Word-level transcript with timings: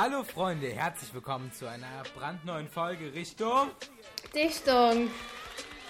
Hallo 0.00 0.22
Freunde, 0.22 0.68
herzlich 0.68 1.12
willkommen 1.12 1.52
zu 1.52 1.68
einer 1.68 2.04
brandneuen 2.16 2.68
Folge 2.68 3.12
Richtung. 3.12 3.72
Dichtung. 4.32 5.10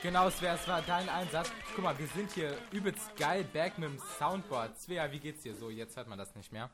Genau, 0.02 0.30
Svea, 0.30 0.54
es 0.54 0.66
war 0.66 0.80
dein 0.80 1.10
Einsatz. 1.10 1.52
Guck 1.74 1.84
mal, 1.84 1.98
wir 1.98 2.06
sind 2.06 2.32
hier 2.32 2.56
übelst 2.72 3.14
geil 3.18 3.44
back 3.52 3.76
mit 3.76 3.90
dem 3.90 3.98
Soundboard. 4.18 4.80
Svea, 4.80 5.12
wie 5.12 5.18
geht's 5.18 5.42
dir 5.42 5.54
so? 5.54 5.68
Jetzt 5.68 5.94
hört 5.98 6.08
man 6.08 6.16
das 6.16 6.34
nicht 6.34 6.50
mehr. 6.50 6.70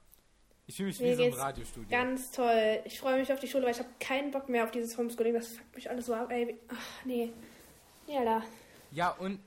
Ich 0.69 0.77
fühle 0.77 0.91
mich 0.91 1.01
Mir 1.01 1.11
wie 1.11 1.15
so 1.17 1.23
im 1.25 1.33
Radiostudio. 1.33 1.91
Ganz 1.91 2.31
toll. 2.31 2.81
Ich 2.85 3.01
freue 3.01 3.19
mich 3.19 3.33
auf 3.33 3.41
die 3.41 3.49
Schule, 3.49 3.65
weil 3.65 3.73
ich 3.73 3.81
habe 3.81 3.91
keinen 3.99 4.31
Bock 4.31 4.49
mehr 4.49 4.63
auf 4.63 4.71
dieses 4.71 4.97
Homeschooling. 4.97 5.35
Das 5.35 5.49
fuckt 5.49 5.75
mich 5.75 5.91
alles 5.91 6.07
so 6.07 6.15
ab, 6.15 6.31
ey. 6.31 6.57
Ach, 6.69 7.05
nee. 7.05 7.33
Ja, 8.07 8.25
da. 8.25 8.43
Ja, 8.93 9.11
und 9.11 9.41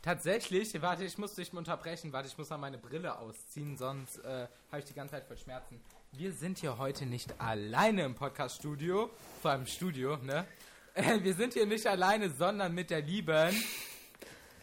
tatsächlich, 0.00 0.80
warte, 0.80 1.04
ich 1.04 1.18
muss 1.18 1.34
dich 1.34 1.52
unterbrechen. 1.52 2.10
Warte, 2.10 2.26
ich 2.26 2.38
muss 2.38 2.48
mal 2.48 2.56
meine 2.56 2.78
Brille 2.78 3.18
ausziehen, 3.18 3.76
sonst 3.76 4.16
äh, 4.24 4.46
habe 4.72 4.78
ich 4.78 4.86
die 4.86 4.94
ganze 4.94 5.16
Zeit 5.16 5.26
voll 5.26 5.36
Schmerzen. 5.36 5.78
Wir 6.12 6.32
sind 6.32 6.58
hier 6.58 6.78
heute 6.78 7.06
nicht 7.06 7.40
alleine 7.40 8.02
im 8.04 8.14
Podcast-Studio, 8.14 9.10
vor 9.40 9.52
allem 9.52 9.66
Studio, 9.66 10.16
ne? 10.16 10.46
Äh, 10.94 11.22
wir 11.22 11.34
sind 11.34 11.52
hier 11.52 11.66
nicht 11.66 11.86
alleine, 11.86 12.30
sondern 12.30 12.74
mit 12.74 12.90
der 12.90 13.02
lieben. 13.02 13.54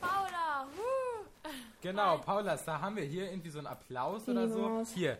Paula! 0.02 0.68
Genau, 1.82 2.18
Paulas, 2.18 2.66
da 2.66 2.82
haben 2.82 2.96
wir 2.96 3.04
hier 3.04 3.30
irgendwie 3.30 3.50
so 3.52 3.60
einen 3.60 3.68
Applaus 3.68 4.28
oder 4.28 4.50
so. 4.50 4.84
Hier. 4.94 5.18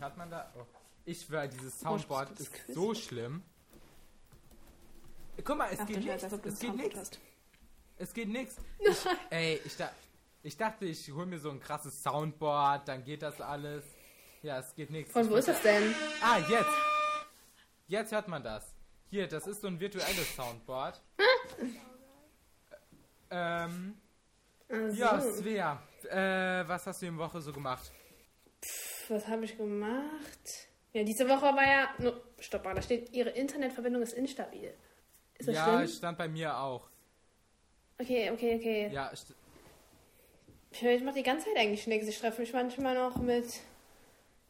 Hat 0.00 0.16
man 0.16 0.30
da. 0.30 0.52
Oh. 0.56 0.64
Ich 1.06 1.22
schwöre, 1.22 1.48
dieses 1.48 1.80
Oh, 1.82 1.96
Soundboard 1.98 2.38
ist 2.38 2.52
so 2.68 2.94
schlimm. 2.94 3.42
Guck 5.42 5.58
mal, 5.58 5.70
es 5.72 5.80
Ach, 5.80 5.86
geht 5.86 6.04
nichts. 6.04 6.22
Es 6.22 6.60
geht 6.60 6.76
nichts. 6.76 7.10
Es 7.96 8.14
geht 8.14 8.28
nichts. 8.28 8.56
Ich, 8.78 9.06
ey, 9.30 9.60
ich, 9.64 9.76
da, 9.76 9.90
ich 10.42 10.56
dachte, 10.56 10.84
ich 10.84 11.10
hole 11.10 11.26
mir 11.26 11.38
so 11.38 11.50
ein 11.50 11.60
krasses 11.60 12.02
Soundboard, 12.02 12.86
dann 12.86 13.02
geht 13.04 13.22
das 13.22 13.40
alles. 13.40 13.84
Ja, 14.44 14.58
es 14.58 14.74
geht 14.74 14.90
nichts. 14.90 15.10
Von 15.10 15.28
wo 15.30 15.36
ist 15.36 15.48
das 15.48 15.62
denn? 15.62 15.94
Ah, 16.22 16.36
jetzt. 16.38 16.68
Jetzt 17.88 18.12
hört 18.12 18.28
man 18.28 18.42
das. 18.42 18.74
Hier, 19.08 19.26
das 19.26 19.46
ist 19.46 19.62
so 19.62 19.68
ein 19.68 19.80
virtuelles 19.80 20.36
Soundboard. 20.36 21.00
ähm, 23.30 23.96
Also, 24.68 25.00
ja, 25.00 25.18
Svea, 25.20 25.82
äh, 26.10 26.68
was 26.68 26.86
hast 26.86 27.00
du 27.00 27.06
in 27.06 27.16
der 27.16 27.26
Woche 27.26 27.40
so 27.40 27.52
gemacht? 27.54 27.90
was 29.08 29.26
habe 29.28 29.44
ich 29.46 29.56
gemacht? 29.56 30.68
Ja, 30.92 31.02
diese 31.04 31.26
Woche 31.26 31.42
war 31.42 31.66
ja. 31.66 31.88
No, 31.98 32.12
stopp 32.38 32.64
mal, 32.64 32.74
da 32.74 32.82
steht, 32.82 33.10
Ihre 33.14 33.30
Internetverbindung 33.30 34.02
ist 34.02 34.12
instabil. 34.12 34.74
Ist 35.38 35.48
das 35.48 35.54
Ja, 35.54 35.78
schlimm? 35.78 35.88
stand 35.88 36.18
bei 36.18 36.28
mir 36.28 36.54
auch. 36.56 36.86
Okay, 37.98 38.30
okay, 38.30 38.56
okay. 38.56 38.88
Ja, 38.92 39.10
st- 39.12 39.34
Ich 40.72 41.02
mache 41.02 41.14
die 41.16 41.22
ganze 41.22 41.46
Zeit 41.46 41.56
eigentlich 41.56 41.86
nichts. 41.86 42.08
Ich 42.08 42.18
treffe 42.18 42.42
mich 42.42 42.52
manchmal 42.52 42.94
noch 42.94 43.16
mit 43.16 43.46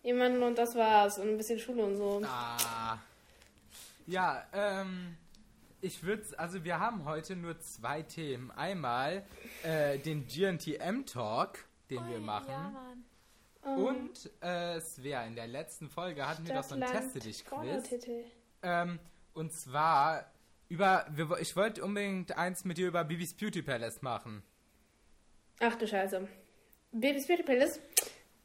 jemandem 0.04 0.42
und 0.44 0.56
das 0.56 0.76
war's. 0.76 1.18
Und 1.18 1.30
ein 1.30 1.36
bisschen 1.36 1.58
Schule 1.58 1.84
und 1.84 1.96
so. 1.96 2.22
Ah. 2.24 2.98
Ja, 4.06 4.46
ähm, 4.52 5.16
ich 5.80 6.02
würde, 6.04 6.22
also 6.36 6.62
wir 6.62 6.78
haben 6.78 7.04
heute 7.04 7.34
nur 7.34 7.58
zwei 7.60 8.02
Themen. 8.02 8.50
Einmal 8.52 9.24
äh, 9.64 9.98
den 9.98 10.26
GNTM 10.26 11.06
Talk, 11.06 11.64
den 11.90 12.06
wir 12.08 12.18
Ui, 12.18 12.22
machen. 12.22 12.50
Ja, 12.50 12.70
Mann. 12.70 13.04
Oh, 13.66 13.88
Und 13.88 14.30
äh, 14.42 14.78
Svea, 14.80 15.24
in 15.24 15.34
der 15.34 15.46
letzten 15.46 15.88
Folge 15.88 16.28
hatten 16.28 16.46
wir 16.46 16.54
doch 16.54 16.64
so 16.64 16.74
ein 16.74 16.82
Teste 16.82 17.18
dich 17.18 17.46
Quiz. 17.46 17.88
Ähm, 18.62 18.98
und 19.32 19.52
zwar 19.54 20.30
über, 20.68 21.06
wir, 21.10 21.38
ich 21.40 21.56
wollte 21.56 21.82
unbedingt 21.82 22.36
eins 22.36 22.64
mit 22.64 22.76
dir 22.76 22.88
über 22.88 23.04
Bibis 23.04 23.32
Beauty 23.32 23.62
Palace 23.62 24.02
machen. 24.02 24.42
Ach 25.60 25.76
du 25.76 25.86
Scheiße. 25.86 26.28
Babys 26.92 27.26
Beauty 27.26 27.42
Palace, 27.42 27.80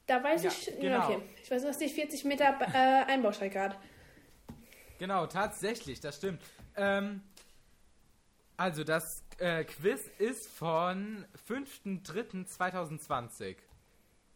da 0.09 0.23
weiß 0.23 0.43
Ja, 0.43 0.49
ich. 0.51 0.65
Genau. 0.79 1.03
okay. 1.05 1.21
Ich 1.43 1.51
weiß, 1.51 1.63
dass 1.63 1.77
die 1.77 1.89
40 1.89 2.23
Meter 2.25 2.57
äh, 2.61 3.05
Einbaustrecke 3.11 3.59
hat. 3.59 3.77
Genau, 4.97 5.27
tatsächlich, 5.27 5.99
das 6.01 6.17
stimmt. 6.17 6.41
Ähm, 6.75 7.21
also 8.57 8.83
das 8.83 9.23
äh, 9.37 9.63
Quiz 9.63 10.01
ist 10.17 10.49
von 10.49 11.25
5.3.2020. 11.47 13.55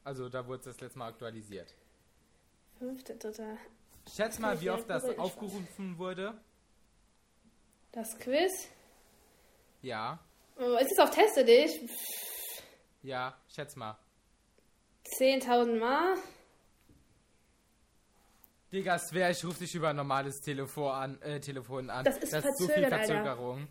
Also 0.03 0.29
da 0.29 0.45
wurde 0.47 0.59
es 0.59 0.65
das 0.65 0.79
letzte 0.79 0.99
Mal 0.99 1.09
aktualisiert. 1.09 1.73
Fünfte, 2.79 3.15
dritter. 3.15 3.57
Schätz 4.13 4.37
mal, 4.39 4.59
wie 4.61 4.69
oft 4.69 4.89
das 4.89 5.03
aufgerufen 5.17 5.97
wurde. 5.97 6.33
Das 7.91 8.17
Quiz. 8.19 8.69
Ja, 9.81 10.19
Oh, 10.55 10.77
ist 10.77 10.91
es 10.91 10.99
auf 10.99 11.09
Teste 11.09 11.43
dich? 11.43 11.71
ja, 13.01 13.35
schätz 13.53 13.75
mal. 13.75 13.97
10.000 15.05 15.79
Mal. 15.79 16.17
Digga, 18.71 18.97
Svea, 18.97 19.29
ich 19.29 19.45
rufe 19.45 19.59
dich 19.59 19.75
über 19.75 19.89
ein 19.89 19.95
normales 19.95 20.41
Telefon 20.41 20.91
an. 20.91 21.21
Äh, 21.21 21.39
Telefon 21.39 21.89
an. 21.89 22.03
Das 22.03 22.17
ist 22.17 22.31
so 22.31 22.39
viel 22.39 22.51
verzögert, 22.67 22.93
Alter. 22.93 23.05
Verzögerung. 23.05 23.67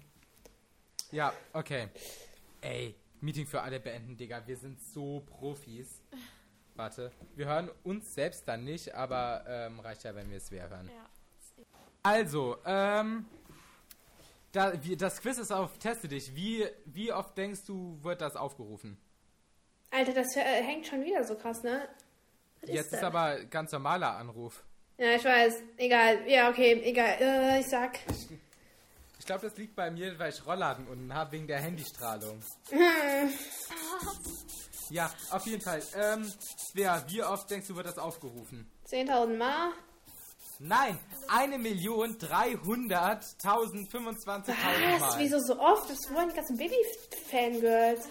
Ja, 1.10 1.32
okay. 1.52 1.88
Ey, 2.60 2.94
Meeting 3.20 3.46
für 3.46 3.62
alle 3.62 3.80
beenden, 3.80 4.16
Digga. 4.16 4.46
Wir 4.46 4.56
sind 4.56 4.80
so 4.80 5.20
Profis. 5.26 6.02
Warte, 6.74 7.10
wir 7.34 7.46
hören 7.46 7.70
uns 7.82 8.14
selbst 8.14 8.46
dann 8.46 8.64
nicht, 8.64 8.94
aber 8.94 9.44
ähm, 9.46 9.80
reicht 9.80 10.04
ja, 10.04 10.14
wenn 10.14 10.30
wir 10.30 10.40
Svea 10.40 10.68
hören. 10.68 10.88
Ja. 10.88 11.06
Also, 12.02 12.58
ähm, 12.64 13.26
da, 14.52 14.72
wie, 14.84 14.96
das 14.96 15.20
Quiz 15.20 15.38
ist 15.38 15.52
auf 15.52 15.78
Teste 15.78 16.08
dich. 16.08 16.34
Wie, 16.34 16.66
wie 16.84 17.12
oft 17.12 17.36
denkst 17.36 17.64
du, 17.66 17.98
wird 18.02 18.20
das 18.20 18.36
aufgerufen? 18.36 18.98
Alter, 19.92 20.14
das 20.14 20.34
hängt 20.34 20.86
schon 20.86 21.04
wieder 21.04 21.22
so 21.22 21.34
krass, 21.36 21.62
ne? 21.62 21.86
Was 22.62 22.70
Jetzt 22.70 22.84
ist 22.86 22.92
das? 22.94 23.02
aber 23.02 23.44
ganz 23.44 23.72
normaler 23.72 24.16
Anruf. 24.16 24.62
Ja, 24.96 25.14
ich 25.16 25.24
weiß. 25.24 25.54
Egal. 25.76 26.28
Ja, 26.28 26.48
okay, 26.48 26.80
egal. 26.84 27.16
Äh, 27.20 27.60
ich 27.60 27.66
sag. 27.66 27.98
Ich 29.18 29.26
glaube, 29.26 29.48
das 29.48 29.56
liegt 29.58 29.76
bei 29.76 29.90
mir, 29.90 30.18
weil 30.18 30.30
ich 30.32 30.46
Rollladen 30.46 30.86
unten 30.88 31.12
habe, 31.12 31.32
wegen 31.32 31.46
der 31.46 31.60
Handystrahlung. 31.60 32.40
ja, 34.90 35.12
auf 35.30 35.46
jeden 35.46 35.62
Fall. 35.62 35.82
Ähm, 35.94 36.32
Svea, 36.56 37.04
wie 37.08 37.22
oft 37.22 37.50
denkst 37.50 37.68
du, 37.68 37.76
wird 37.76 37.86
das 37.86 37.98
aufgerufen? 37.98 38.70
10.000 38.88 39.36
Mal. 39.36 39.72
Nein, 40.58 40.98
eine 41.28 41.58
Million 41.58 42.16
dreihunderttausend 42.18 43.90
fünfundzwanzigtausend 43.90 44.84
Was? 44.92 45.00
Mal. 45.00 45.18
Wieso 45.18 45.40
so 45.40 45.58
oft? 45.58 45.90
Das 45.90 45.98
wollen 46.14 46.28
die 46.28 46.36
ganzen 46.36 46.56
Baby-Fangirls. 46.56 48.06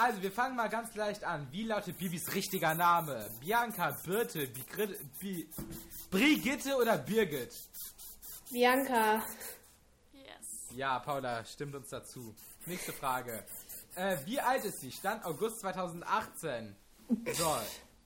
Also, 0.00 0.22
wir 0.22 0.30
fangen 0.30 0.54
mal 0.54 0.68
ganz 0.68 0.94
leicht 0.94 1.24
an. 1.24 1.48
Wie 1.50 1.64
lautet 1.64 1.98
Bibis 1.98 2.32
richtiger 2.32 2.72
Name? 2.74 3.28
Bianca, 3.40 3.90
Birte, 4.04 4.46
Bigrid, 4.46 4.96
Bi 5.18 5.48
Brigitte 6.10 6.76
oder 6.76 6.96
Birgit? 6.98 7.52
Bianca. 8.52 9.16
Yes. 10.12 10.68
Ja, 10.70 11.00
Paula, 11.00 11.44
stimmt 11.44 11.74
uns 11.74 11.88
dazu. 11.88 12.32
Nächste 12.66 12.92
Frage. 12.92 13.44
Äh, 13.96 14.18
wie 14.24 14.40
alt 14.40 14.64
ist 14.64 14.80
sie? 14.80 14.92
Stand 14.92 15.24
August 15.24 15.60
2018. 15.60 16.76
So, 17.32 17.44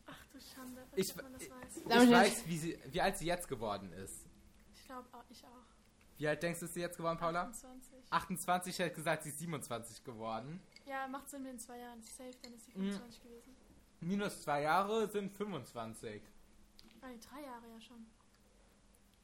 Ach 0.07 0.17
du 0.33 0.39
Schande, 0.55 0.83
Ich- 0.97 1.11
ob 1.15 1.23
man 1.23 1.33
das 1.35 1.43
weiß. 1.43 1.83
Damit 1.89 2.05
ich 2.05 2.09
nicht. 2.09 2.19
weiß, 2.19 2.43
wie, 2.47 2.59
sie, 2.59 2.79
wie 2.87 3.01
alt 3.03 3.19
sie 3.19 3.27
jetzt 3.27 3.49
geworden 3.49 3.93
ist. 3.93 4.15
Ich 4.75 4.87
glaube 4.87 5.07
auch, 5.13 5.25
ich 5.29 5.45
auch. 5.45 5.49
Wie 6.19 6.27
alt 6.29 6.43
denkst 6.43 6.61
du, 6.61 6.67
ist 6.67 6.75
sie 6.75 6.81
jetzt 6.81 6.97
geworden, 6.97 7.19
Paula? 7.19 7.43
28. 7.49 7.93
28, 8.11 8.73
ich 8.75 8.79
hätte 8.79 8.95
gesagt, 8.95 9.25
sie 9.25 9.29
ist 9.31 9.39
27 9.41 10.05
geworden. 10.05 10.61
Ja, 10.87 11.07
macht 11.09 11.29
Sinn 11.31 11.43
mit 11.43 11.53
in 11.53 11.59
zwei 11.59 11.79
Jahren. 11.79 12.03
Safe, 12.03 12.33
dann 12.43 12.55
ist 12.55 12.65
sie 12.67 12.73
Mhm. 12.73 12.93
25 12.93 13.23
gewesen. 13.23 13.57
Minus 14.01 14.43
zwei 14.43 14.63
Jahre 14.63 15.09
sind 15.09 15.33
25. 15.37 16.23
Ah, 17.01 17.07
drei 17.31 17.43
Jahre 17.43 17.63
ja 17.73 17.81
schon. 17.81 18.07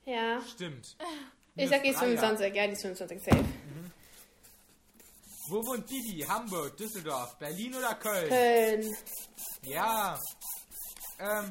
Ja. 0.05 0.41
Stimmt. 0.47 0.97
Ich 1.61 1.69
sag, 1.69 1.83
die 1.83 1.89
ist 1.89 2.01
drei 2.01 2.13
Jahre. 2.13 2.19
25. 2.37 2.55
Ja, 2.55 2.67
die 2.69 2.73
ist 2.75 2.83
25 2.83 3.21
safe. 3.21 3.45
Wo 5.49 5.67
wohnt 5.67 5.87
Bibi? 5.89 6.21
Hamburg, 6.21 6.77
Düsseldorf, 6.77 7.37
Berlin 7.39 7.75
oder 7.75 7.95
Köln? 7.97 8.29
Köln. 8.29 8.97
Ja. 9.63 10.17
Ähm, 11.19 11.51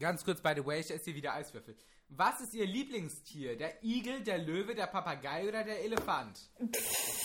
ganz 0.00 0.24
kurz, 0.24 0.40
by 0.40 0.54
the 0.56 0.64
way, 0.64 0.80
ich 0.80 0.90
esse 0.90 1.04
hier 1.04 1.14
wieder 1.16 1.34
Eiswürfel. 1.34 1.76
Was 2.08 2.40
ist 2.40 2.54
Ihr 2.54 2.66
Lieblingstier? 2.66 3.56
Der 3.56 3.82
Igel, 3.82 4.22
der 4.22 4.38
Löwe, 4.38 4.74
der 4.74 4.86
Papagei 4.86 5.48
oder 5.48 5.64
der 5.64 5.84
Elefant? 5.84 6.38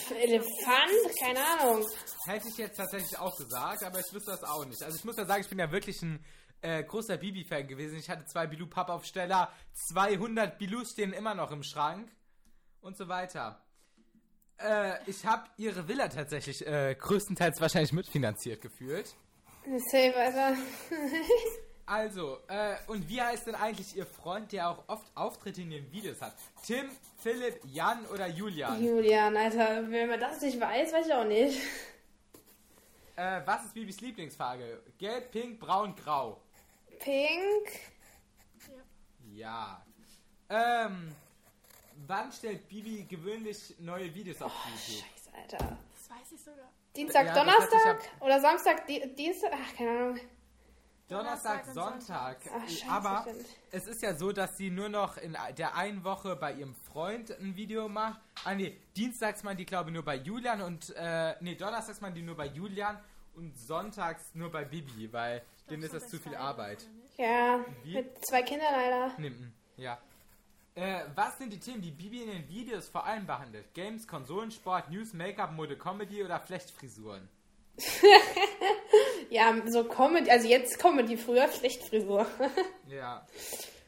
Elefant? 0.09 1.19
Keine 1.19 1.39
Ahnung. 1.39 1.85
Hätte 2.25 2.47
ich 2.49 2.57
jetzt 2.57 2.77
tatsächlich 2.77 3.17
auch 3.17 3.37
gesagt, 3.37 3.83
aber 3.83 3.99
ich 3.99 4.11
wüsste 4.11 4.31
das 4.31 4.43
auch 4.43 4.65
nicht. 4.65 4.81
Also 4.81 4.97
ich 4.97 5.05
muss 5.05 5.17
ja 5.17 5.25
sagen, 5.25 5.41
ich 5.41 5.49
bin 5.49 5.59
ja 5.59 5.71
wirklich 5.71 6.01
ein 6.01 6.23
äh, 6.61 6.83
großer 6.83 7.17
Bibi-Fan 7.17 7.67
gewesen. 7.67 7.97
Ich 7.97 8.09
hatte 8.09 8.25
zwei 8.25 8.47
Bilou-Pappaufsteller, 8.47 9.51
200 9.93 10.57
Bilus 10.57 10.91
stehen 10.91 11.13
immer 11.13 11.35
noch 11.35 11.51
im 11.51 11.63
Schrank 11.63 12.11
und 12.81 12.97
so 12.97 13.07
weiter. 13.07 13.61
Äh, 14.57 14.97
ich 15.09 15.25
habe 15.25 15.47
ihre 15.57 15.87
Villa 15.87 16.07
tatsächlich 16.07 16.65
äh, 16.65 16.95
größtenteils 16.95 17.61
wahrscheinlich 17.61 17.93
mitfinanziert 17.93 18.61
gefühlt. 18.61 19.15
Safe, 19.91 20.15
Alter. 20.15 20.57
Also, 21.91 22.39
äh, 22.47 22.77
und 22.87 23.09
wie 23.09 23.21
heißt 23.21 23.47
denn 23.47 23.55
eigentlich 23.55 23.97
Ihr 23.97 24.05
Freund, 24.05 24.53
der 24.53 24.69
auch 24.69 24.81
oft 24.87 25.05
Auftritte 25.13 25.61
in 25.61 25.71
den 25.71 25.91
Videos 25.91 26.21
hat? 26.21 26.33
Tim, 26.65 26.89
Philipp, 27.17 27.59
Jan 27.65 28.05
oder 28.05 28.27
Julian? 28.27 28.81
Julian, 28.81 29.35
Alter. 29.35 29.91
Wenn 29.91 30.07
man 30.07 30.17
das 30.17 30.39
nicht 30.39 30.57
weiß, 30.57 30.93
weiß 30.93 31.05
ich 31.05 31.13
auch 31.13 31.25
nicht. 31.25 31.61
Äh, 33.17 33.41
was 33.45 33.65
ist 33.65 33.73
Bibis 33.73 33.99
Lieblingsfarbe? 33.99 34.81
Gelb, 34.97 35.31
Pink, 35.31 35.59
Braun, 35.59 35.93
Grau. 35.97 36.41
Pink. 36.99 37.67
Ja. 39.33 39.85
Ähm, 40.49 41.13
wann 42.07 42.31
stellt 42.31 42.69
Bibi 42.69 43.03
gewöhnlich 43.03 43.75
neue 43.79 44.15
Videos 44.15 44.41
auf 44.41 44.53
YouTube? 44.65 45.05
Scheiße, 45.09 45.29
Alter. 45.35 45.57
Das 45.57 46.09
weiß 46.09 46.31
ich 46.31 46.41
sogar. 46.41 46.71
Dienstag, 46.95 47.25
Ja, 47.27 47.33
Donnerstag 47.33 47.99
oder 48.21 48.39
Samstag, 48.39 48.87
Di 48.87 49.13
Dienstag? 49.13 49.51
Ach, 49.53 49.75
keine 49.75 49.89
Ahnung. 49.89 50.19
Donnerstag, 51.11 51.65
Sonntag. 51.65 52.37
Ach, 52.53 52.69
scheiße, 52.69 52.89
Aber 52.89 53.21
stimmt. 53.23 53.45
es 53.71 53.87
ist 53.87 54.01
ja 54.01 54.15
so, 54.15 54.31
dass 54.31 54.55
sie 54.57 54.69
nur 54.69 54.87
noch 54.87 55.17
in 55.17 55.35
der 55.57 55.75
einen 55.75 56.03
Woche 56.05 56.37
bei 56.37 56.53
ihrem 56.53 56.73
Freund 56.73 57.31
ein 57.31 57.55
Video 57.55 57.89
macht. 57.89 58.21
Ah 58.45 58.53
nee, 58.53 58.77
dienstags 58.95 59.43
man 59.43 59.57
die 59.57 59.65
glaube 59.65 59.89
ich 59.89 59.93
nur 59.93 60.05
bei 60.05 60.15
Julian 60.15 60.61
und 60.61 60.93
äh, 60.95 61.35
nee, 61.41 61.55
donnerstags 61.55 61.99
man 61.99 62.13
die 62.13 62.21
nur 62.21 62.35
bei 62.35 62.47
Julian 62.47 62.97
und 63.35 63.57
sonntags 63.57 64.33
nur 64.33 64.49
bei 64.49 64.63
Bibi, 64.63 65.11
weil 65.11 65.41
denen 65.69 65.83
ist 65.83 65.93
das 65.93 66.07
zu 66.07 66.17
viel 66.17 66.35
Arbeit. 66.35 66.85
Ja, 67.17 67.59
Wie? 67.83 67.95
mit 67.95 68.25
zwei 68.25 68.41
Kindern 68.41 68.71
leider. 68.71 69.19
Nimmt, 69.19 69.51
ja. 69.75 69.97
Äh, 70.75 71.01
was 71.15 71.37
sind 71.37 71.51
die 71.51 71.59
Themen, 71.59 71.81
die 71.81 71.91
Bibi 71.91 72.23
in 72.23 72.29
den 72.29 72.47
Videos 72.47 72.87
vor 72.87 73.05
allem 73.05 73.27
behandelt? 73.27 73.73
Games, 73.73 74.07
Konsolen, 74.07 74.49
Sport, 74.51 74.89
News, 74.89 75.13
Make-up, 75.13 75.51
Mode, 75.51 75.77
Comedy 75.77 76.23
oder 76.23 76.39
Flechtfrisuren? 76.39 77.27
Ja, 79.29 79.55
so 79.67 79.85
Comedy, 79.85 80.29
also 80.29 80.45
jetzt 80.45 80.77
Comedy, 80.77 81.15
früher 81.15 81.47
Schlechtfrisur. 81.47 82.25
Ja. 82.89 83.25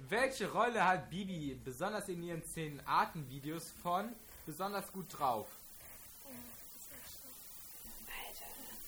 Welche 0.09 0.50
Rolle 0.50 0.85
hat 0.85 1.09
Bibi 1.09 1.59
besonders 1.63 2.07
in 2.07 2.24
ihren 2.24 2.44
10 2.45 2.81
Arten-Videos 2.85 3.71
von 3.81 4.13
besonders 4.45 4.89
gut 4.94 5.07
drauf? 5.09 5.47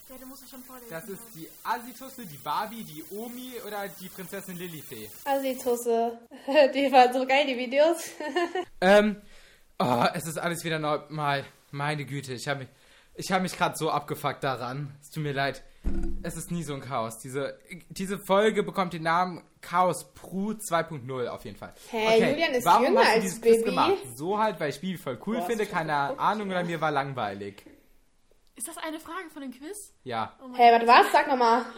Ja, 0.08 0.16
du 0.18 0.28
musst 0.28 0.50
schon 0.50 0.62
vorlesen. 0.64 0.90
Das 0.90 1.10
ist 1.10 1.24
die 1.36 1.50
Asitusse, 1.64 2.26
die 2.26 2.38
Barbie, 2.38 2.84
die 2.84 3.04
Omi 3.12 3.54
oder 3.68 3.88
die 4.00 4.08
Prinzessin 4.08 4.56
Lilifee? 4.56 5.10
Assi-Tusse. 5.26 6.20
Die 6.76 6.92
waren 6.92 7.12
so 7.12 7.26
geil, 7.26 7.48
die 7.48 7.58
Videos. 7.58 8.12
Ähm, 8.80 9.20
oh, 9.80 10.06
es 10.14 10.28
ist 10.28 10.38
alles 10.38 10.64
wieder 10.64 10.78
normal. 10.78 11.44
Meine 11.72 12.06
Güte, 12.06 12.34
ich 12.34 12.48
habe 12.48 12.60
mich, 12.62 12.70
ich 13.16 13.32
habe 13.32 13.44
mich 13.44 13.58
gerade 13.58 13.76
so 13.76 13.90
abgefuckt 13.90 14.44
daran. 14.44 14.96
Es 15.02 15.10
tut 15.10 15.24
mir 15.24 15.34
leid. 15.34 15.64
Es 16.24 16.36
ist 16.36 16.52
nie 16.52 16.64
so 16.64 16.74
ein 16.74 16.82
Chaos. 16.82 17.20
Diese, 17.20 17.58
diese 17.90 18.18
Folge 18.18 18.64
bekommt 18.64 18.94
den 18.94 19.04
Namen 19.04 19.44
Chaos 19.62 20.14
Pru 20.14 20.52
2.0 20.52 21.28
auf 21.28 21.46
jeden 21.46 21.58
Fall. 21.58 21.74
Hä, 21.92 22.32
Julian 22.32 22.54
ist 22.54 22.66
warum 22.66 22.86
jünger 22.86 23.02
hast 23.02 23.08
du 23.08 23.14
als 23.14 23.24
dieses 23.24 23.42
Quiz 23.42 23.58
Bibi? 23.58 23.70
gemacht? 23.70 23.98
So 24.16 24.40
halt, 24.40 24.60
weil 24.60 24.70
ich 24.70 24.82
Bibi 24.82 24.98
voll 24.98 25.20
cool 25.26 25.38
hast 25.38 25.48
finde, 25.48 25.66
keine 25.66 25.94
geguckt, 25.94 26.20
Ahnung 26.20 26.50
oder 26.50 26.62
ja. 26.62 26.66
mir 26.66 26.82
war 26.82 26.92
langweilig. 26.92 27.66
Ist 28.56 28.68
das 28.68 28.78
eine 28.78 29.00
Frage 29.00 29.30
von 29.32 29.42
dem 29.42 29.52
Quiz? 29.52 29.94
Ja. 30.04 30.34
Oh 30.42 30.52
warte, 30.58 30.88
was? 30.88 31.12
Sag 31.12 31.28
nochmal. 31.28 31.66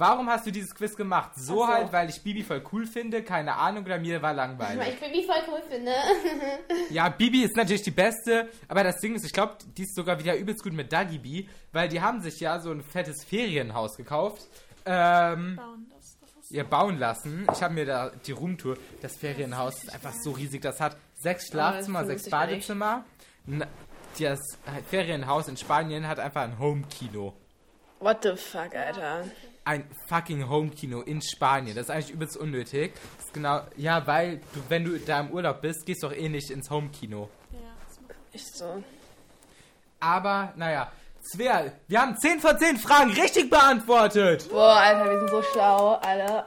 Warum 0.00 0.30
hast 0.30 0.46
du 0.46 0.50
dieses 0.50 0.74
Quiz 0.74 0.96
gemacht? 0.96 1.32
So, 1.36 1.56
so. 1.56 1.68
halt, 1.68 1.92
weil 1.92 2.08
ich 2.08 2.22
Bibi 2.22 2.42
voll 2.42 2.62
cool 2.72 2.86
finde, 2.86 3.22
keine 3.22 3.56
Ahnung 3.56 3.84
oder 3.84 3.98
mir 3.98 4.22
war 4.22 4.30
Weil 4.30 4.36
langweilig. 4.36 4.94
ich 4.94 4.98
Bibi 4.98 5.26
voll 5.26 5.42
cool 5.48 5.62
finde. 5.68 5.92
Ja, 6.90 7.10
Bibi 7.10 7.42
ist 7.42 7.54
natürlich 7.54 7.82
die 7.82 7.90
beste, 7.90 8.48
aber 8.66 8.82
das 8.82 8.98
Ding 9.00 9.14
ist, 9.14 9.26
ich 9.26 9.32
glaube, 9.34 9.58
die 9.76 9.82
ist 9.82 9.94
sogar 9.94 10.18
wieder 10.18 10.34
übelst 10.36 10.62
gut 10.62 10.72
mit 10.72 10.90
Dagi 10.90 11.18
B, 11.18 11.46
weil 11.72 11.88
die 11.90 12.00
haben 12.00 12.22
sich 12.22 12.40
ja 12.40 12.58
so 12.60 12.70
ein 12.70 12.82
fettes 12.82 13.24
Ferienhaus 13.24 13.96
gekauft. 13.96 14.48
Ähm, 14.86 15.56
Bauen 15.56 15.86
das. 15.94 16.16
das 16.18 16.44
ist 16.44 16.50
ihr 16.50 16.64
bauen 16.64 16.98
lassen. 16.98 17.46
Ich 17.52 17.62
habe 17.62 17.74
mir 17.74 17.84
da 17.84 18.10
die 18.26 18.32
Roomtour. 18.32 18.78
Das 19.02 19.18
Ferienhaus 19.18 19.84
ist 19.84 19.92
einfach 19.92 20.14
so 20.14 20.30
riesig. 20.30 20.62
Das 20.62 20.80
hat 20.80 20.96
sechs 21.14 21.44
das 21.44 21.50
Schlafzimmer, 21.52 22.06
sechs. 22.06 22.30
Badezimmer. 22.30 23.04
Das 24.18 24.40
Ferienhaus 24.88 25.48
in 25.48 25.58
Spanien 25.58 26.08
hat 26.08 26.18
einfach 26.18 26.42
ein 26.42 26.58
Home-Kino. 26.58 27.34
What 28.00 28.22
the 28.22 28.34
fuck, 28.34 28.74
Alter. 28.74 29.24
Ein 29.70 29.84
fucking 30.08 30.48
Home-Kino 30.48 31.02
in 31.02 31.22
Spanien. 31.22 31.76
Das 31.76 31.84
ist 31.84 31.90
eigentlich 31.90 32.10
übelst 32.10 32.36
unnötig. 32.36 32.92
Das 33.16 33.26
ist 33.26 33.34
genau, 33.34 33.60
ja, 33.76 34.04
weil 34.04 34.38
du, 34.52 34.60
wenn 34.68 34.82
du 34.82 34.98
da 34.98 35.20
im 35.20 35.30
Urlaub 35.30 35.62
bist, 35.62 35.86
gehst 35.86 36.02
du 36.02 36.08
auch 36.08 36.12
eh 36.12 36.28
nicht 36.28 36.50
ins 36.50 36.68
Home-Kino. 36.70 37.28
Ja, 37.52 37.58
das 37.86 38.00
macht 38.00 38.56
so. 38.56 38.82
Aber, 40.00 40.52
naja. 40.56 40.90
Svea, 41.22 41.70
wir 41.86 42.00
haben 42.00 42.16
10 42.16 42.40
von 42.40 42.58
10 42.58 42.78
Fragen 42.78 43.12
richtig 43.12 43.48
beantwortet. 43.48 44.48
Boah, 44.50 44.74
Alter, 44.74 45.08
wir 45.08 45.18
sind 45.20 45.30
so 45.30 45.42
schlau, 45.52 46.00
alle. 46.02 46.46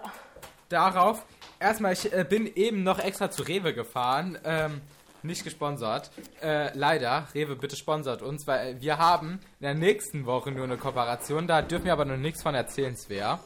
Darauf, 0.67 1.25
erstmal, 1.61 1.93
ich 1.93 2.11
äh, 2.11 2.25
bin 2.27 2.45
eben 2.45 2.83
noch 2.83 2.99
extra 2.99 3.31
zu 3.31 3.43
Rewe 3.43 3.73
gefahren. 3.73 4.37
Ähm, 4.43 4.81
nicht 5.23 5.43
gesponsert. 5.43 6.11
Äh, 6.41 6.75
leider, 6.77 7.27
Rewe, 7.33 7.55
bitte 7.55 7.75
sponsert 7.75 8.21
uns, 8.21 8.47
weil 8.47 8.81
wir 8.81 8.97
haben 8.97 9.39
in 9.59 9.63
der 9.63 9.73
nächsten 9.73 10.25
Woche 10.25 10.51
nur 10.51 10.65
eine 10.65 10.77
Kooperation. 10.77 11.47
Da 11.47 11.61
dürfen 11.61 11.85
wir 11.85 11.93
aber 11.93 12.05
noch 12.05 12.17
nichts 12.17 12.41
von 12.43 12.55
erzählen, 12.55 12.95
Svea. 12.95 13.39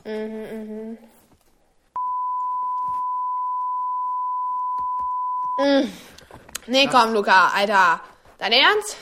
Nee, 6.67 6.87
komm, 6.91 7.13
Luca, 7.13 7.49
Alter. 7.55 8.01
Dein 8.37 8.51
Ernst? 8.51 8.97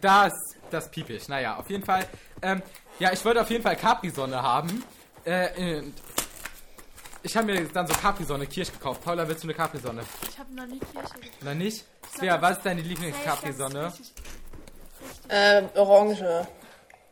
Das, 0.00 0.32
das 0.70 0.90
piep 0.90 1.08
ich. 1.10 1.28
Naja, 1.28 1.56
auf 1.56 1.70
jeden 1.70 1.84
Fall. 1.84 2.04
Ähm, 2.42 2.62
ja, 2.98 3.12
ich 3.12 3.24
wollte 3.24 3.40
auf 3.40 3.50
jeden 3.50 3.62
Fall 3.62 3.76
Capri-Sonne 3.76 4.42
haben. 4.42 4.84
Äh, 5.24 5.82
ich 7.22 7.36
habe 7.36 7.46
mir 7.46 7.64
dann 7.68 7.86
so 7.86 7.94
Capri-Sonne 7.94 8.46
Kirsch 8.46 8.72
gekauft. 8.72 9.02
Paula, 9.04 9.26
willst 9.28 9.42
du 9.42 9.46
eine 9.48 9.54
Capri-Sonne? 9.54 10.02
Ich 10.30 10.38
habe 10.38 10.54
noch 10.54 10.66
nie 10.66 10.78
Kirche 10.78 11.14
gegessen. 11.14 11.34
Oder 11.42 11.54
nicht? 11.54 11.84
Svea, 12.16 12.40
was 12.40 12.58
ist 12.58 12.66
deine 12.66 12.82
Lieblings-Capri-Sonne? 12.82 13.92
Äh, 15.28 15.62
Orange. 15.74 16.46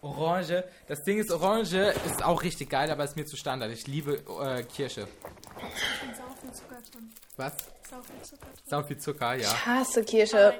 Orange. 0.03 0.65
Das 0.89 1.03
Ding 1.05 1.19
ist, 1.19 1.31
Orange 1.31 1.93
ist 2.07 2.23
auch 2.25 2.43
richtig 2.43 2.71
geil, 2.71 2.91
aber 2.91 3.05
ist 3.05 3.17
mir 3.17 3.27
zu 3.27 3.37
Standard. 3.37 3.71
Ich 3.73 3.87
liebe 3.87 4.15
äh, 4.43 4.63
Kirsche. 4.65 5.03
Ich 5.03 6.01
bin 6.01 6.15
sau 6.15 6.25
viel 6.41 6.53
Zucker 6.53 6.79
drin. 6.93 7.13
Was? 7.37 7.53
Sau 7.91 8.01
viel 8.03 8.23
Zucker 8.23 8.47
drin. 8.47 8.63
Sau 8.67 8.83
viel 8.83 8.99
Zucker, 8.99 9.35
ja. 9.35 9.41
Ich 9.51 9.67
hasse 9.67 10.05
Kirsche. 10.05 10.55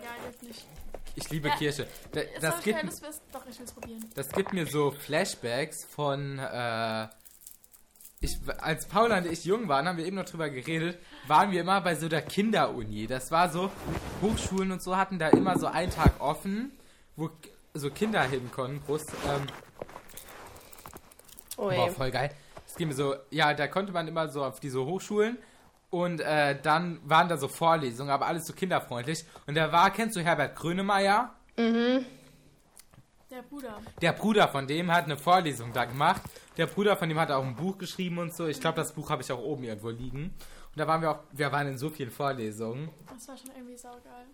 Ich 1.15 1.31
liebe 1.31 1.49
Ja. 1.49 1.57
Kirsche. 1.57 1.87
Da, 2.13 2.21
das, 2.41 2.63
gibt, 2.63 2.83
wirst- 2.83 3.23
Doch, 3.33 3.43
das 4.15 4.29
gibt 4.31 4.53
mir 4.53 4.67
so 4.67 4.91
Flashbacks 4.91 5.85
von, 5.87 6.39
äh, 6.39 7.09
ich, 8.21 8.39
als 8.59 8.87
Paula 8.87 9.19
und 9.19 9.27
ich 9.27 9.45
jung 9.45 9.69
waren, 9.69 9.87
haben 9.87 9.99
wir 9.99 10.07
eben 10.07 10.17
noch 10.17 10.25
drüber 10.25 10.49
geredet, 10.49 10.99
waren 11.27 11.51
wir 11.51 11.61
immer 11.61 11.81
bei 11.81 11.95
so 11.95 12.09
der 12.09 12.23
Kinderuni. 12.23 13.07
Das 13.07 13.31
war 13.31 13.51
so, 13.51 13.71
Hochschulen 14.23 14.73
und 14.73 14.83
so 14.83 14.97
hatten 14.97 15.19
da 15.19 15.29
immer 15.29 15.59
so 15.59 15.67
einen 15.67 15.91
Tag 15.91 16.21
offen, 16.21 16.73
wo 17.15 17.31
so 17.75 17.91
Kinder 17.91 18.23
hin 18.23 18.51
konnten, 18.51 18.83
groß, 18.85 19.07
ähm, 19.29 19.47
Ui. 21.59 21.75
Boah, 21.75 21.91
voll 21.91 22.11
geil. 22.11 22.31
Es 22.67 22.75
ging 22.75 22.89
mir 22.89 22.95
so, 22.95 23.15
ja, 23.31 23.55
da 23.55 23.67
konnte 23.67 23.93
man 23.93 24.07
immer 24.09 24.29
so 24.29 24.45
auf 24.45 24.61
diese 24.61 24.85
Hochschulen 24.85 25.39
und 25.91 26.21
äh, 26.21 26.61
dann 26.61 27.01
waren 27.05 27.29
da 27.29 27.37
so 27.37 27.49
Vorlesungen, 27.49 28.11
aber 28.11 28.27
alles 28.27 28.47
so 28.47 28.53
kinderfreundlich. 28.53 29.25
Und 29.47 29.55
da 29.55 29.73
war, 29.73 29.91
kennst 29.91 30.17
du 30.17 30.21
Herbert 30.21 30.57
Grönemeyer? 30.57 31.35
Der 33.31 33.43
Bruder. 33.43 33.81
Der 34.03 34.13
Bruder 34.13 34.49
von 34.49 34.67
dem 34.67 34.93
hat 34.93 35.05
eine 35.05 35.17
Vorlesung 35.17 35.73
da 35.73 35.85
gemacht. 35.85 36.23
Der 36.57 36.67
Bruder 36.67 36.97
von 36.97 37.09
dem 37.09 37.19
hat 37.19 37.31
auch 37.31 37.45
ein 37.45 37.55
Buch 37.57 37.77
geschrieben 37.79 38.19
und 38.19 38.35
so. 38.35 38.47
Ich 38.47 38.61
glaube, 38.61 38.77
das 38.77 38.93
Buch 38.93 39.11
habe 39.11 39.23
ich 39.23 39.31
auch 39.33 39.39
oben 39.41 39.65
irgendwo 39.65 39.91
liegen. 39.91 40.25
Und 40.25 40.79
da 40.81 40.87
waren 40.87 41.03
wir 41.03 41.11
auch, 41.11 41.19
wir 41.33 41.53
waren 41.53 41.67
in 41.69 41.79
so 41.79 41.91
vielen 41.91 42.11
Vorlesungen, 42.11 42.91
Das 43.13 43.29
war 43.29 43.37
schon 43.37 43.51
irgendwie 43.57 43.77
saugeil. 43.77 44.27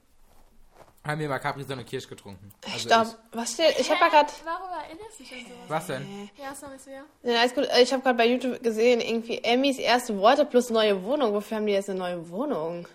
haben 1.05 1.21
wir 1.21 1.29
mal 1.29 1.38
Capri-Sonne 1.38 1.85
Kirsch 1.85 2.09
getrunken. 2.09 2.50
Also 2.64 2.79
Stopp. 2.88 3.19
Was 3.33 3.52
steht? 3.55 3.75
Ich 3.79 3.91
hab 3.91 3.99
da 3.99 4.09
grad. 4.09 4.33
Warum 4.45 4.71
erinnerst 4.71 5.19
du 5.19 5.23
dich 5.25 5.33
an 5.33 5.38
sowas? 5.41 5.57
Ich, 5.64 5.71
was 5.71 5.87
denn? 5.87 6.31
Ja, 6.41 6.55
sorry, 6.55 6.76
wer? 7.23 7.33
Ja, 7.33 7.41
alles 7.41 7.55
gut. 7.55 7.69
Ich 7.81 7.93
habe 7.93 8.02
gerade 8.02 8.17
bei 8.19 8.26
YouTube 8.29 8.62
gesehen, 8.62 9.00
irgendwie 9.00 9.38
Emmys 9.43 9.79
erste 9.79 10.17
Worte 10.19 10.45
plus 10.45 10.71
neue 10.71 11.02
Wohnung. 11.02 11.33
Wofür 11.35 11.57
haben 11.59 11.67
die 11.67 11.73
jetzt 11.73 11.91
eine 11.91 11.99
neue 11.99 12.29
Wohnung? 12.29 12.87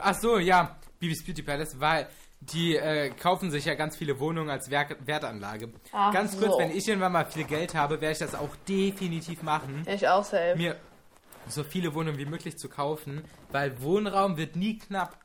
Ach 0.00 0.14
so, 0.20 0.38
ja, 0.38 0.76
Bibis 0.98 1.24
Beauty 1.24 1.42
Palace, 1.42 1.78
weil 1.80 2.06
die 2.40 2.76
äh, 2.76 3.10
kaufen 3.10 3.50
sich 3.50 3.66
ja 3.66 3.74
ganz 3.74 3.96
viele 3.96 4.18
Wohnungen 4.18 4.48
als 4.50 4.70
Werk 4.70 4.96
Wertanlage. 5.06 5.72
Ach 5.92 6.12
ganz 6.12 6.38
kurz, 6.38 6.52
so. 6.52 6.58
wenn 6.58 6.70
ich 6.70 6.86
irgendwann 6.88 7.12
mal 7.12 7.26
viel 7.26 7.44
Geld 7.44 7.74
habe, 7.74 8.00
werde 8.00 8.12
ich 8.12 8.18
das 8.18 8.34
auch 8.34 8.54
definitiv 8.68 9.42
machen, 9.42 9.84
ich 9.86 10.08
auch 10.08 10.24
safe. 10.24 10.56
mir 10.56 10.76
so 11.48 11.62
viele 11.64 11.94
Wohnungen 11.94 12.18
wie 12.18 12.24
möglich 12.26 12.56
zu 12.58 12.68
kaufen, 12.68 13.24
weil 13.50 13.80
Wohnraum 13.82 14.36
wird 14.36 14.56
nie 14.56 14.78
knapp. 14.78 15.18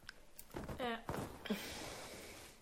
Äh, 0.77 1.53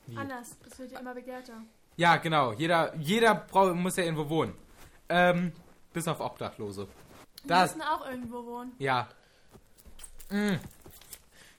Wie? 0.08 0.18
anders. 0.18 0.58
Das 0.68 0.78
wird 0.80 0.92
ja 0.92 1.00
immer 1.00 1.14
begehrter. 1.14 1.62
Ja, 1.96 2.18
genau. 2.18 2.54
Jeder, 2.54 2.94
jeder 2.98 3.36
brau- 3.36 3.74
muss 3.74 3.96
ja 3.98 4.04
irgendwo 4.04 4.28
wohnen. 4.30 4.54
Ähm, 5.10 5.52
bis 5.94 6.08
auf 6.08 6.20
Obdachlose. 6.20 6.88
Die 7.44 7.48
Das, 7.48 7.76
müssen 7.76 7.88
auch 7.88 8.06
irgendwo 8.08 8.46
wohnen. 8.46 8.72
ja. 8.80 9.08
Mm. 10.30 10.56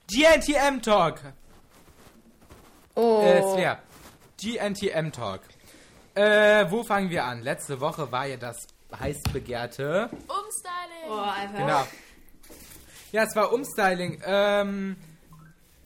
GNTM 0.07 0.81
Talk. 0.81 1.19
Oh. 2.95 3.21
Äh, 3.21 3.41
Svea. 3.53 3.79
GNTM 4.41 5.11
Talk. 5.11 5.41
Äh, 6.15 6.69
wo 6.69 6.83
fangen 6.83 7.09
wir 7.09 7.25
an? 7.25 7.41
Letzte 7.41 7.79
Woche 7.81 8.11
war 8.11 8.25
ja 8.25 8.37
das 8.37 8.67
heiß 8.97 9.23
begehrte. 9.33 10.09
Umstyling! 10.11 11.07
Boah, 11.07 11.33
Alter. 11.37 11.53
Genau. 11.57 11.87
Ja, 13.11 13.23
es 13.23 13.35
war 13.35 13.51
Umstyling. 13.53 14.21
Ähm. 14.25 14.95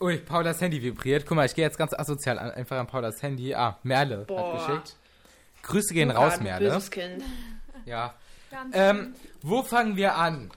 Ui, 0.02 0.18
Paulas 0.18 0.62
Handy 0.62 0.82
vibriert. 0.82 1.26
Guck 1.26 1.36
mal, 1.36 1.46
ich 1.46 1.56
gehe 1.56 1.66
jetzt 1.66 1.78
ganz 1.78 1.94
asozial 1.94 2.40
an, 2.40 2.52
einfach 2.52 2.78
an 2.78 2.88
Paulas 2.88 3.22
Handy. 3.22 3.54
Ah, 3.54 3.78
Merle 3.84 4.20
Boah. 4.26 4.54
hat 4.54 4.68
geschickt. 4.68 4.98
Grüße 5.64 5.94
gehen 5.94 6.10
raus, 6.10 6.38
du 6.38 6.44
Merle. 6.44 6.80
Kind. 6.90 7.24
Ja. 7.86 8.14
Ganz 8.50 8.76
Ähm, 8.76 9.14
wo 9.42 9.62
fangen 9.62 9.98
wir 9.98 10.16
an? 10.16 10.52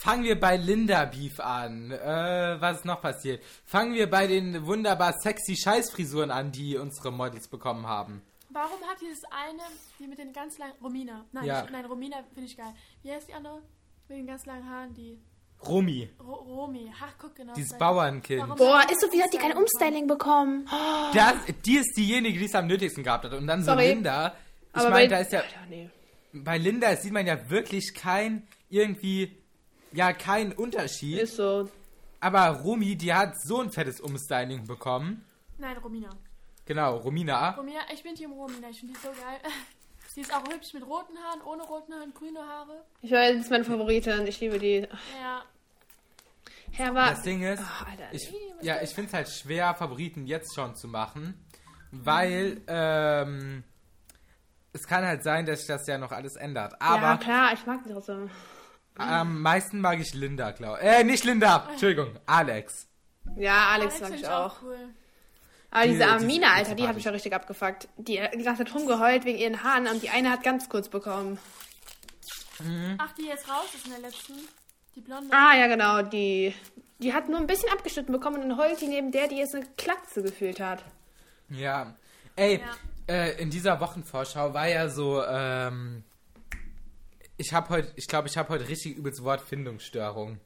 Fangen 0.00 0.24
wir 0.24 0.38
bei 0.38 0.56
Linda 0.56 1.04
Beef 1.06 1.40
an. 1.40 1.90
Äh, 1.90 2.56
was 2.60 2.78
ist 2.78 2.84
noch 2.84 3.00
passiert? 3.00 3.42
Fangen 3.64 3.94
wir 3.94 4.08
bei 4.08 4.26
den 4.26 4.66
wunderbar 4.66 5.14
sexy 5.20 5.56
Scheißfrisuren 5.56 6.30
an, 6.30 6.52
die 6.52 6.76
unsere 6.76 7.10
Models 7.12 7.48
bekommen 7.48 7.86
haben. 7.86 8.22
Warum 8.50 8.80
hat 8.88 9.00
dieses 9.00 9.22
eine, 9.30 9.60
die 9.98 10.06
mit 10.06 10.18
den 10.18 10.32
ganz 10.32 10.58
langen. 10.58 10.72
Romina. 10.82 11.24
Nein, 11.32 11.44
Ja. 11.44 11.60
nicht, 11.62 11.72
nein 11.72 11.84
Romina 11.84 12.16
finde 12.34 12.48
ich 12.48 12.56
geil. 12.56 12.72
Wie 13.02 13.12
heißt 13.12 13.28
die 13.28 13.34
andere? 13.34 13.62
Mit 14.08 14.18
den 14.18 14.26
ganz 14.26 14.46
langen 14.46 14.68
Haaren, 14.68 14.94
die. 14.94 15.18
Romy, 15.66 16.08
Ro 16.20 16.34
Romi. 16.34 16.90
Ach, 17.02 17.12
guck 17.18 17.34
genau. 17.34 17.52
dieses. 17.54 17.76
Bauernkind. 17.76 18.40
Warum- 18.42 18.56
Boah, 18.56 18.82
ist 18.90 19.00
so, 19.00 19.12
wie 19.12 19.22
hat 19.22 19.32
die 19.32 19.38
kein 19.38 19.56
Umstyling 19.56 20.06
bekommen? 20.06 20.66
Das, 21.12 21.34
die 21.66 21.76
ist 21.76 21.96
diejenige, 21.96 22.38
die 22.38 22.44
es 22.44 22.54
am 22.54 22.68
nötigsten 22.68 23.02
gehabt 23.02 23.24
hat. 23.24 23.32
Und 23.34 23.46
dann 23.46 23.62
so 23.62 23.72
Sorry. 23.72 23.88
Linda. 23.88 24.34
Ich 24.76 24.82
meine, 24.88 25.08
da 25.08 25.18
ist 25.18 25.32
ja. 25.32 25.40
Alter, 25.40 25.66
nee. 25.68 25.90
Bei 26.32 26.58
Linda 26.58 26.94
sieht 26.96 27.12
man 27.12 27.26
ja 27.26 27.50
wirklich 27.50 27.92
kein 27.94 28.46
irgendwie. 28.70 29.36
Ja, 29.92 30.12
keinen 30.12 30.52
Unterschied. 30.52 31.18
Ist 31.20 31.36
so. 31.36 31.68
Aber 32.20 32.48
Romy, 32.62 32.96
die 32.96 33.14
hat 33.14 33.40
so 33.40 33.60
ein 33.60 33.70
fettes 33.70 34.00
Umstyling 34.00 34.66
bekommen. 34.66 35.24
Nein, 35.56 35.76
Romina. 35.78 36.10
Genau, 36.66 36.96
Romina. 36.96 37.50
Romina, 37.56 37.80
ich 37.92 38.02
bin 38.02 38.14
Team 38.14 38.32
Romina. 38.32 38.68
Ich 38.70 38.80
finde 38.80 38.94
die 38.94 39.00
so 39.00 39.08
geil. 39.08 39.38
Sie 40.08 40.20
ist 40.22 40.34
auch 40.34 40.42
hübsch 40.52 40.72
mit 40.74 40.84
roten 40.84 41.16
Haaren, 41.18 41.42
ohne 41.42 41.62
roten 41.62 41.92
Haaren, 41.94 42.12
grüne 42.12 42.40
Haare. 42.40 42.84
Ich 43.02 43.10
weiß, 43.12 43.34
das 43.36 43.44
ist 43.44 43.50
meine 43.50 43.64
Favoritin. 43.64 44.26
Ich 44.26 44.40
liebe 44.40 44.58
die. 44.58 44.86
Ja. 45.20 45.42
Herr 46.72 46.94
war. 46.94 47.10
Das 47.10 47.22
Ding 47.22 47.42
ist, 47.42 47.62
Oh, 47.62 47.84
Alter. 47.90 48.08
ich, 48.12 48.32
ja, 48.60 48.80
ich 48.82 48.90
finde 48.90 49.08
es 49.08 49.14
halt 49.14 49.28
schwer, 49.28 49.74
Favoriten 49.74 50.26
jetzt 50.26 50.54
schon 50.54 50.74
zu 50.74 50.88
machen, 50.88 51.34
weil 51.92 52.60
ähm, 52.66 53.64
es 54.72 54.86
kann 54.86 55.04
halt 55.06 55.22
sein, 55.22 55.46
dass 55.46 55.60
sich 55.60 55.68
das 55.68 55.86
ja 55.86 55.98
noch 55.98 56.12
alles 56.12 56.36
ändert. 56.36 56.72
ja, 56.72 56.78
Aber 56.80 57.16
klar, 57.22 57.52
ich 57.52 57.64
mag 57.66 57.82
die 57.84 57.94
auch 57.94 58.02
so. 58.02 58.28
Am 58.98 59.40
meisten 59.42 59.80
mag 59.80 59.98
ich 60.00 60.12
Linda, 60.14 60.50
glaube 60.52 60.80
Äh, 60.80 61.04
nicht 61.04 61.24
Linda, 61.24 61.66
Entschuldigung, 61.70 62.16
Alex. 62.26 62.86
Ja, 63.36 63.68
Alex, 63.68 63.94
Alex 63.94 64.00
mag 64.00 64.10
ich 64.14 64.20
ich 64.22 64.28
auch. 64.28 64.62
cool. 64.62 64.76
Aber 65.70 65.82
Die- 65.84 65.88
diese 65.90 66.04
die 66.04 66.08
Amina, 66.10 66.46
sind 66.48 66.56
Alter, 66.56 66.74
die 66.76 66.88
hat 66.88 66.94
mich 66.96 67.08
auch 67.08 67.12
richtig 67.12 67.34
abgefuckt. 67.34 67.88
Die 67.98 68.20
hat 68.22 68.32
die 68.34 68.42
ganze 68.42 68.64
Zeit 68.64 68.74
rumgeheult 68.74 69.24
wegen 69.24 69.38
ihren 69.38 69.62
Haaren 69.62 69.86
und 69.86 70.02
die 70.02 70.08
eine 70.10 70.30
hat 70.30 70.42
ganz 70.42 70.68
kurz 70.68 70.88
bekommen. 70.88 71.38
Ach, 72.98 73.12
die 73.12 73.26
jetzt 73.26 73.48
raus 73.48 73.66
ist 73.74 73.84
in 73.86 73.92
der 73.92 74.00
letzten. 74.00 74.34
Die 74.96 75.00
blonde. 75.00 75.32
Ah, 75.34 75.56
ja, 75.56 75.66
genau, 75.68 76.02
die. 76.02 76.54
Die 77.00 77.14
hat 77.14 77.28
nur 77.28 77.38
ein 77.38 77.46
bisschen 77.46 77.68
abgeschnitten 77.70 78.10
bekommen 78.12 78.42
und 78.42 78.48
dann 78.48 78.58
heult 78.58 78.80
die 78.80 78.88
neben 78.88 79.12
der, 79.12 79.28
die 79.28 79.36
jetzt 79.36 79.54
eine 79.54 79.64
Klatze 79.76 80.22
gefühlt 80.22 80.58
hat. 80.58 80.82
Ja. 81.48 81.94
Ey, 82.34 82.60
Ja. 83.08 83.14
äh, 83.14 83.40
in 83.40 83.50
dieser 83.50 83.78
Wochenvorschau 83.78 84.52
war 84.54 84.66
ja 84.66 84.88
so, 84.88 85.22
ähm, 85.24 86.02
ich 87.38 87.52
habe 87.54 87.70
heute, 87.70 87.92
ich 87.96 88.06
glaube, 88.06 88.28
ich 88.28 88.36
habe 88.36 88.50
heute 88.50 88.68
richtig 88.68 88.96
übelst 88.96 89.22
Wortfindungsstörung. 89.24 90.38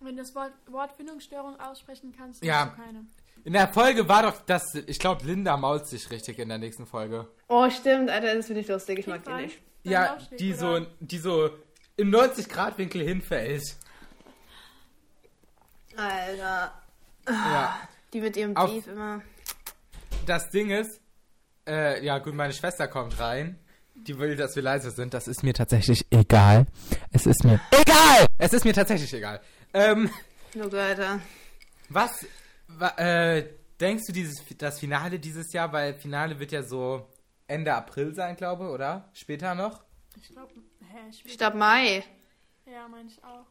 Wenn 0.00 0.16
du 0.16 0.22
das 0.22 0.34
Wort 0.34 0.52
Wortfindungsstörung 0.70 1.58
aussprechen 1.58 2.12
kannst, 2.16 2.44
Ja. 2.44 2.66
hast 2.66 2.76
du 2.78 2.82
keine. 2.82 3.06
In 3.44 3.52
der 3.54 3.68
Folge 3.68 4.08
war 4.08 4.22
doch 4.24 4.42
das, 4.42 4.74
ich 4.74 4.98
glaube, 4.98 5.24
Linda 5.24 5.56
mault 5.56 5.86
sich 5.86 6.10
richtig 6.10 6.38
in 6.38 6.48
der 6.50 6.58
nächsten 6.58 6.84
Folge. 6.86 7.28
Oh, 7.48 7.70
stimmt, 7.70 8.10
Alter, 8.10 8.34
das 8.34 8.46
finde 8.46 8.60
ich 8.60 8.68
lustig. 8.68 8.98
Ich 8.98 9.06
mag 9.06 9.24
die 9.24 9.32
nicht. 9.32 9.60
Beim 9.84 9.92
Ja, 9.92 10.18
die 10.38 10.50
oder? 10.52 10.58
so, 10.80 10.86
die 11.00 11.18
so 11.18 11.50
im 11.96 12.10
90-Grad-Winkel 12.10 13.02
hinfällt. 13.02 13.62
Alter. 15.96 16.72
Ja. 17.28 17.88
Die 18.12 18.20
mit 18.20 18.36
ihrem 18.36 18.56
Auf- 18.56 18.70
Beef 18.70 18.86
immer. 18.88 19.22
Das 20.26 20.50
Ding 20.50 20.70
ist, 20.70 21.00
äh, 21.66 22.04
ja 22.04 22.18
gut, 22.18 22.34
meine 22.34 22.52
Schwester 22.52 22.88
kommt 22.88 23.18
rein. 23.20 23.58
Die 24.04 24.18
will, 24.18 24.36
dass 24.36 24.54
wir 24.54 24.62
leise 24.62 24.90
sind. 24.90 25.14
Das 25.14 25.26
ist 25.26 25.42
mir 25.42 25.52
tatsächlich 25.54 26.06
egal. 26.10 26.66
Es 27.12 27.26
ist 27.26 27.44
mir 27.44 27.60
egal! 27.70 28.26
Es 28.38 28.52
ist 28.52 28.64
mir 28.64 28.72
tatsächlich 28.72 29.12
egal. 29.14 29.40
Ähm, 29.74 30.10
Nur 30.54 30.72
Alter. 30.72 31.20
was, 31.88 32.10
wa, 32.68 32.88
äh, 32.96 33.48
denkst 33.80 34.04
du 34.06 34.12
dieses, 34.12 34.42
das 34.58 34.78
Finale 34.78 35.18
dieses 35.18 35.52
Jahr? 35.52 35.72
Weil 35.72 35.94
Finale 35.94 36.38
wird 36.38 36.52
ja 36.52 36.62
so 36.62 37.08
Ende 37.48 37.74
April 37.74 38.14
sein, 38.14 38.36
glaube 38.36 38.68
oder? 38.68 39.08
Später 39.12 39.54
noch? 39.54 39.82
Ich 40.20 40.28
glaube, 40.28 40.52
hä, 40.80 40.98
ich 41.24 41.38
glaube 41.38 41.56
Mai. 41.56 42.04
Ja, 42.66 42.88
meine 42.88 43.08
ich 43.08 43.22
auch. 43.24 43.46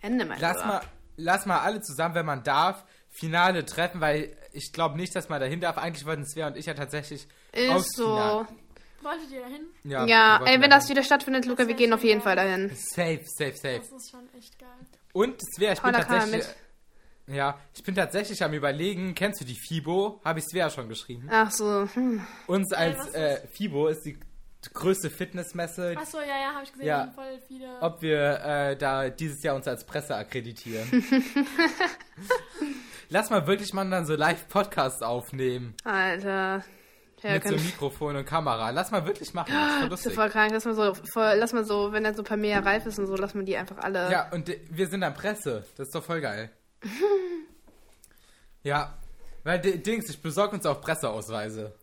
Ende 0.00 0.24
Mai. 0.24 0.36
Lass 0.40 0.64
mal, 0.64 0.80
lass 1.16 1.46
mal 1.46 1.60
alle 1.60 1.80
zusammen, 1.80 2.14
wenn 2.14 2.26
man 2.26 2.42
darf, 2.42 2.84
Finale 3.10 3.64
treffen, 3.64 4.00
weil 4.00 4.36
ich 4.52 4.72
glaube 4.72 4.96
nicht, 4.96 5.14
dass 5.14 5.28
man 5.28 5.40
dahin 5.40 5.60
darf. 5.60 5.78
Eigentlich 5.78 6.06
wollten 6.06 6.26
Svea 6.26 6.46
und 6.46 6.56
ich 6.56 6.66
ja 6.66 6.74
tatsächlich 6.74 7.26
aufs 7.70 7.86
Ist 7.88 7.96
so. 7.96 8.06
Finale. 8.06 8.46
Wolltet 9.02 9.30
ihr 9.30 9.40
dahin? 9.40 9.66
Ja, 9.84 10.06
Ja, 10.06 10.36
ey, 10.44 10.54
wenn 10.54 10.60
dahin. 10.62 10.70
das 10.70 10.88
wieder 10.88 11.02
stattfindet, 11.02 11.46
Luca, 11.46 11.66
wir 11.68 11.74
gehen 11.74 11.92
auf 11.92 12.02
jeden 12.02 12.20
geil. 12.20 12.24
Fall 12.24 12.36
dahin. 12.36 12.68
Safe, 12.74 13.20
safe, 13.24 13.56
safe. 13.56 13.78
Das 13.78 13.92
ist 13.92 14.10
schon 14.10 14.28
echt 14.36 14.58
geil. 14.58 14.68
Und 15.12 15.40
Svea, 15.54 15.72
ich 15.72 15.80
bin 15.80 15.92
Paula 15.92 16.04
kam 16.04 16.18
tatsächlich. 16.20 16.46
Ja, 17.28 17.58
ich 17.74 17.82
bin 17.82 17.94
tatsächlich 17.94 18.42
am 18.42 18.54
überlegen, 18.54 19.14
kennst 19.14 19.40
du 19.40 19.44
die 19.44 19.54
FIBO? 19.54 20.20
Habe 20.24 20.38
ich 20.38 20.46
Svea 20.46 20.70
schon 20.70 20.88
geschrieben. 20.88 21.28
Ach 21.30 21.50
so. 21.50 21.86
Hm. 21.94 22.26
Uns 22.46 22.72
als 22.72 23.06
ist 23.08 23.14
äh, 23.14 23.46
FIBO 23.48 23.88
ist 23.88 24.02
die 24.04 24.18
größte 24.72 25.08
Fitnessmesse, 25.10 25.94
Achso, 25.96 26.18
ja, 26.20 26.26
ja, 26.26 26.54
habe 26.54 26.64
ich 26.64 26.72
gesehen. 26.72 26.86
Ja. 26.86 27.12
voll 27.14 27.38
viele. 27.46 27.80
ob 27.80 28.02
wir 28.02 28.40
äh, 28.44 28.76
da 28.76 29.08
dieses 29.08 29.42
Jahr 29.42 29.54
uns 29.54 29.68
als 29.68 29.84
Presse 29.84 30.16
akkreditieren. 30.16 30.88
Lass 33.08 33.30
mal 33.30 33.46
wirklich 33.46 33.72
mal 33.72 33.88
dann 33.88 34.04
so 34.06 34.14
Live-Podcasts 34.16 35.02
aufnehmen. 35.02 35.74
Alter. 35.84 36.64
Ja, 37.22 37.34
mit 37.34 37.44
so 37.44 37.54
Mikrofon 37.54 38.16
und 38.16 38.24
Kamera. 38.24 38.70
Lass 38.70 38.90
mal 38.90 39.04
wirklich 39.06 39.34
machen. 39.34 39.52
Das 39.52 39.64
ist 39.64 39.78
voll 39.78 39.88
das 39.88 40.00
ist 40.00 40.04
ja 40.04 40.10
lustig. 40.10 40.14
voll 40.14 40.30
krank. 40.30 40.52
Lass 40.52 40.64
mal 40.64 40.74
so, 40.74 40.94
voll, 40.94 41.34
lass 41.36 41.52
mal 41.52 41.64
so, 41.64 41.92
wenn 41.92 42.04
er 42.04 42.14
so 42.14 42.22
per 42.22 42.36
Meer 42.36 42.64
reif 42.64 42.86
ist 42.86 42.98
und 42.98 43.06
so, 43.06 43.16
lass 43.16 43.34
mal 43.34 43.44
die 43.44 43.56
einfach 43.56 43.78
alle. 43.78 44.10
Ja, 44.10 44.30
und 44.30 44.50
wir 44.70 44.86
sind 44.86 45.00
dann 45.00 45.14
Presse. 45.14 45.64
Das 45.76 45.88
ist 45.88 45.94
doch 45.94 46.04
voll 46.04 46.20
geil. 46.20 46.50
ja. 48.62 48.94
Weil, 49.44 49.60
Dings, 49.60 50.08
ich 50.10 50.20
besorge 50.20 50.56
uns 50.56 50.66
auch 50.66 50.80
Presseausweise. 50.80 51.74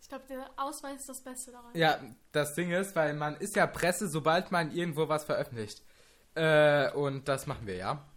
Ich 0.00 0.08
glaube, 0.08 0.24
der 0.28 0.50
Ausweis 0.56 1.00
ist 1.00 1.08
das 1.08 1.20
Beste 1.20 1.52
daran. 1.52 1.70
Ja, 1.74 2.00
das 2.32 2.54
Ding 2.54 2.72
ist, 2.72 2.96
weil 2.96 3.14
man 3.14 3.36
ist 3.36 3.54
ja 3.54 3.66
Presse, 3.66 4.08
sobald 4.08 4.50
man 4.50 4.72
irgendwo 4.72 5.08
was 5.08 5.24
veröffentlicht. 5.24 5.82
Äh, 6.34 6.90
und 6.92 7.28
das 7.28 7.46
machen 7.46 7.66
wir 7.66 7.76
ja. 7.76 8.09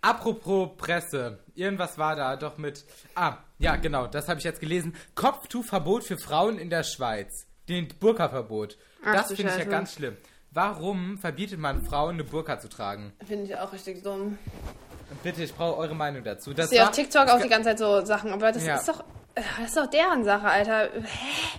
Apropos 0.00 0.70
Presse. 0.76 1.38
Irgendwas 1.54 1.98
war 1.98 2.14
da 2.16 2.36
doch 2.36 2.56
mit. 2.58 2.84
Ah, 3.14 3.38
ja, 3.58 3.76
genau, 3.76 4.06
das 4.06 4.28
habe 4.28 4.38
ich 4.38 4.44
jetzt 4.44 4.60
gelesen. 4.60 4.94
Kopftuchverbot 5.14 6.04
für 6.04 6.18
Frauen 6.18 6.58
in 6.58 6.70
der 6.70 6.84
Schweiz. 6.84 7.46
Den 7.68 7.88
Burka-Verbot. 8.00 8.78
Das 9.04 9.26
finde 9.32 9.52
ich 9.52 9.58
ja 9.58 9.64
ganz 9.64 9.94
schlimm. 9.94 10.16
Warum 10.52 11.18
verbietet 11.18 11.58
man 11.58 11.84
Frauen 11.84 12.14
eine 12.14 12.24
Burka 12.24 12.58
zu 12.58 12.68
tragen? 12.68 13.12
Finde 13.26 13.44
ich 13.44 13.56
auch 13.56 13.72
richtig 13.72 14.02
dumm. 14.02 14.38
Bitte, 15.22 15.42
ich 15.42 15.54
brauche 15.54 15.76
eure 15.78 15.94
Meinung 15.94 16.22
dazu. 16.24 16.54
Das 16.54 16.66
Ich 16.66 16.70
sehe 16.78 16.84
auf 16.88 16.92
TikTok 16.92 17.28
auch 17.28 17.40
die 17.40 17.48
ganze 17.48 17.70
Zeit 17.70 17.78
so 17.78 18.04
Sachen, 18.04 18.32
aber 18.32 18.52
das 18.52 18.64
Ja. 18.64 18.76
ist 18.76 18.88
doch. 18.88 19.04
Das 19.34 19.68
ist 19.68 19.76
doch 19.76 19.86
deren 19.86 20.24
Sache, 20.24 20.46
Alter. 20.48 20.88
Hä? 21.02 21.58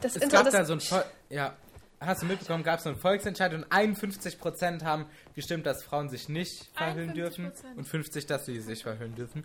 Das 0.00 0.16
Es 0.16 0.22
Inter- 0.22 0.36
gab 0.38 0.44
das, 0.46 0.54
da 0.54 0.64
so 0.64 0.72
ein 0.74 0.80
Vol 0.80 1.04
ja, 1.30 1.54
hast 2.00 2.22
du 2.22 2.26
mitbekommen, 2.26 2.62
gab 2.64 2.78
es 2.78 2.84
so 2.84 2.90
einen 2.90 2.98
Volksentscheid 2.98 3.52
und 3.54 3.66
51% 3.66 4.84
haben 4.84 5.06
gestimmt, 5.34 5.66
dass 5.66 5.82
Frauen 5.82 6.08
sich 6.08 6.28
nicht 6.28 6.70
verhüllen 6.74 7.10
51%. 7.10 7.14
dürfen 7.14 7.52
und 7.76 7.84
50, 7.84 8.26
dass 8.26 8.46
sie 8.46 8.60
sich 8.60 8.82
verhüllen 8.82 9.14
dürfen. 9.14 9.44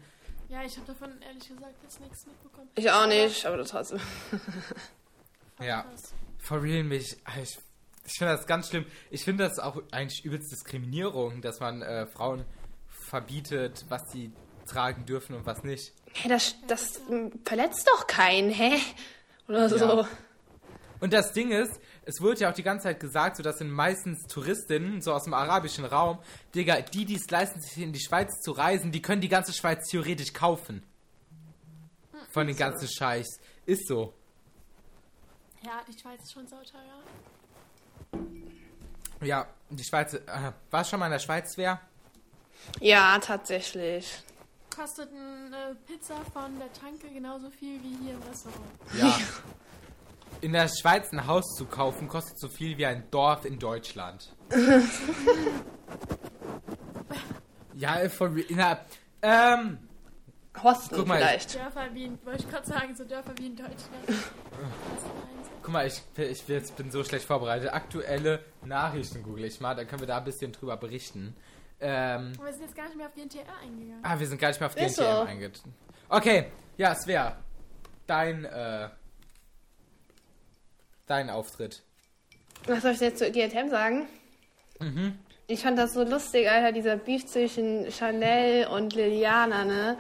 Ja, 0.50 0.64
ich 0.64 0.76
habe 0.78 0.86
davon 0.88 1.10
ehrlich 1.22 1.48
gesagt 1.48 1.74
jetzt 1.82 2.00
nichts 2.00 2.26
mitbekommen. 2.28 2.70
Ich 2.76 2.92
auch 2.92 3.08
nicht, 3.08 3.46
aber 3.46 3.64
trotzdem. 3.66 4.00
Voll 5.58 5.68
Ja. 5.68 5.82
krass. 5.84 6.14
For 6.40 6.62
real 6.62 6.84
mich, 6.84 7.18
ah, 7.24 7.32
ich, 7.42 7.58
ich 8.06 8.18
finde 8.18 8.34
das 8.36 8.46
ganz 8.46 8.70
schlimm. 8.70 8.86
Ich 9.10 9.24
finde 9.24 9.46
das 9.46 9.60
auch 9.60 9.82
eigentlich 9.92 10.24
übelst 10.26 10.52
Diskriminierung, 10.52 11.42
dass 11.42 11.60
man 11.60 11.82
äh, 11.82 12.06
Frauen 12.08 12.46
verbietet, 12.90 13.86
was 13.90 14.12
sie 14.12 14.32
tragen 14.68 15.06
dürfen 15.06 15.36
und 15.36 15.46
was 15.46 15.64
nicht. 15.64 15.94
Hä, 16.14 16.28
das, 16.30 16.56
das 16.68 17.02
verletzt 17.46 17.88
doch 17.88 18.06
keinen, 18.08 18.50
hä? 18.52 18.78
Oder 19.48 19.70
so. 19.70 19.78
Ja. 19.78 20.08
Und 21.00 21.14
das 21.14 21.34
Ding 21.34 21.52
ist, 21.52 21.80
es 22.06 22.22
wird 22.22 22.40
ja 22.40 22.50
auch 22.50 22.54
die 22.54 22.64
ganze 22.64 22.84
Zeit 22.84 23.00
gesagt, 23.00 23.38
so 23.38 23.44
das 23.44 23.58
sind 23.58 23.72
meistens 23.72 24.24
Touristinnen, 24.28 25.02
so 25.02 25.14
aus 25.14 25.24
dem 25.24 25.34
arabischen 25.34 25.86
Raum. 25.86 26.20
Digga, 26.54 26.82
die, 26.82 27.06
die 27.06 27.16
es 27.16 27.30
leisten, 27.30 27.62
sich 27.62 27.78
in 27.82 27.94
die 27.94 28.00
Schweiz 28.00 28.42
zu 28.42 28.52
reisen, 28.52 28.92
die 28.92 29.02
können 29.02 29.22
die 29.22 29.30
ganze 29.30 29.54
Schweiz 29.54 29.90
theoretisch 29.90 30.34
kaufen. 30.34 30.84
Von 32.32 32.48
den 32.48 32.58
ganzen 32.58 32.88
Scheichs. 32.88 33.40
Ist 33.66 33.88
so. 33.88 34.14
Ja, 35.64 35.82
die 35.88 35.98
Schweiz 35.98 36.22
ist 36.24 36.34
schon 36.34 36.48
sauteuer. 36.48 37.04
Ja, 39.22 39.48
die 39.70 39.84
Schweiz. 39.84 40.14
Äh, 40.14 40.52
war 40.72 40.84
schon 40.84 41.00
mal 41.00 41.06
in 41.06 41.14
der 41.14 41.20
Schweiz 41.20 41.56
wer? 41.56 41.80
Ja, 42.80 43.18
tatsächlich. 43.20 44.24
Kostet 44.76 45.10
eine 45.12 45.78
Pizza 45.86 46.16
von 46.34 46.58
der 46.58 46.74
Tanke 46.74 47.08
genauso 47.10 47.50
viel 47.50 47.82
wie 47.84 47.96
hier 48.04 48.14
im 48.16 48.22
Restaurant. 48.24 48.62
Ja. 48.98 49.18
In 50.44 50.52
der 50.52 50.68
Schweiz 50.68 51.10
ein 51.14 51.26
Haus 51.26 51.56
zu 51.56 51.64
kaufen, 51.64 52.10
kostet 52.10 52.38
so 52.38 52.50
viel 52.50 52.78
wie 52.78 52.86
ein 52.86 53.10
Dorf 53.12 53.46
in 53.46 53.60
Deutschland. 53.60 54.36
ja, 57.76 58.10
von. 58.10 58.44
Na, 58.50 58.82
ähm, 59.22 59.78
Hostel 60.62 60.98
Guck 60.98 61.08
mal, 61.08 61.18
vielleicht. 61.18 61.56
Dörfer 61.56 61.88
wie 61.94 62.04
in, 62.04 62.26
wollte 62.26 62.44
ich 62.44 62.50
gerade 62.50 62.68
sagen, 62.68 62.94
so 62.94 63.06
Dörfer 63.06 63.32
wie 63.38 63.48
in 63.48 63.56
Deutschland. 63.56 63.80
Guck 65.62 65.72
mal, 65.72 65.88
ich, 65.88 66.02
ich, 66.18 66.46
jetzt 66.50 66.76
bin 66.76 66.92
so 66.92 67.06
schlecht 67.06 67.26
vorbereitet. 67.26 67.74
Aktuelle 67.74 68.44
Nachrichten 68.66 69.24
google 69.24 69.46
ich 69.46 69.62
mal, 69.62 69.76
dann 69.76 69.88
können 69.88 70.02
wir 70.02 70.08
da 70.08 70.18
ein 70.18 70.26
bisschen 70.26 70.52
drüber 70.52 70.76
berichten. 70.76 71.38
Ähm, 71.80 72.34
Aber 72.38 72.48
wir 72.48 72.54
sind 72.54 72.64
jetzt 72.64 72.76
gar 72.76 72.86
nicht 72.88 72.98
mehr 72.98 73.08
auf 73.08 73.14
die 73.14 73.22
NTR 73.22 73.46
eingegangen. 73.62 74.04
ah, 74.04 74.20
wir 74.20 74.28
sind 74.28 74.42
gar 74.42 74.50
nicht 74.50 74.60
mehr 74.60 74.68
auf 74.68 74.76
Ist 74.76 74.98
DNTM 74.98 75.16
so. 75.16 75.22
eingegangen. 75.22 75.74
Okay, 76.10 76.46
ja, 76.76 76.94
Svea. 76.96 77.38
Dein, 78.06 78.44
äh, 78.44 78.90
dein 81.08 81.30
Auftritt. 81.30 81.82
Was 82.68 82.82
soll 82.82 82.92
ich 82.92 83.00
jetzt 83.00 83.20
zu 83.20 83.32
GNTM 83.32 83.70
sagen? 83.70 84.08
Mhm. 84.80 85.18
Ich 85.48 85.62
fand 85.62 85.78
das 85.78 85.94
so 85.94 86.04
lustig, 86.04 86.50
Alter, 86.50 86.72
dieser 86.72 86.96
Beef 86.96 87.26
zwischen 87.26 87.92
Chanel 87.92 88.68
und 88.68 88.96
Liliana, 88.96 89.66
ne? 89.66 89.98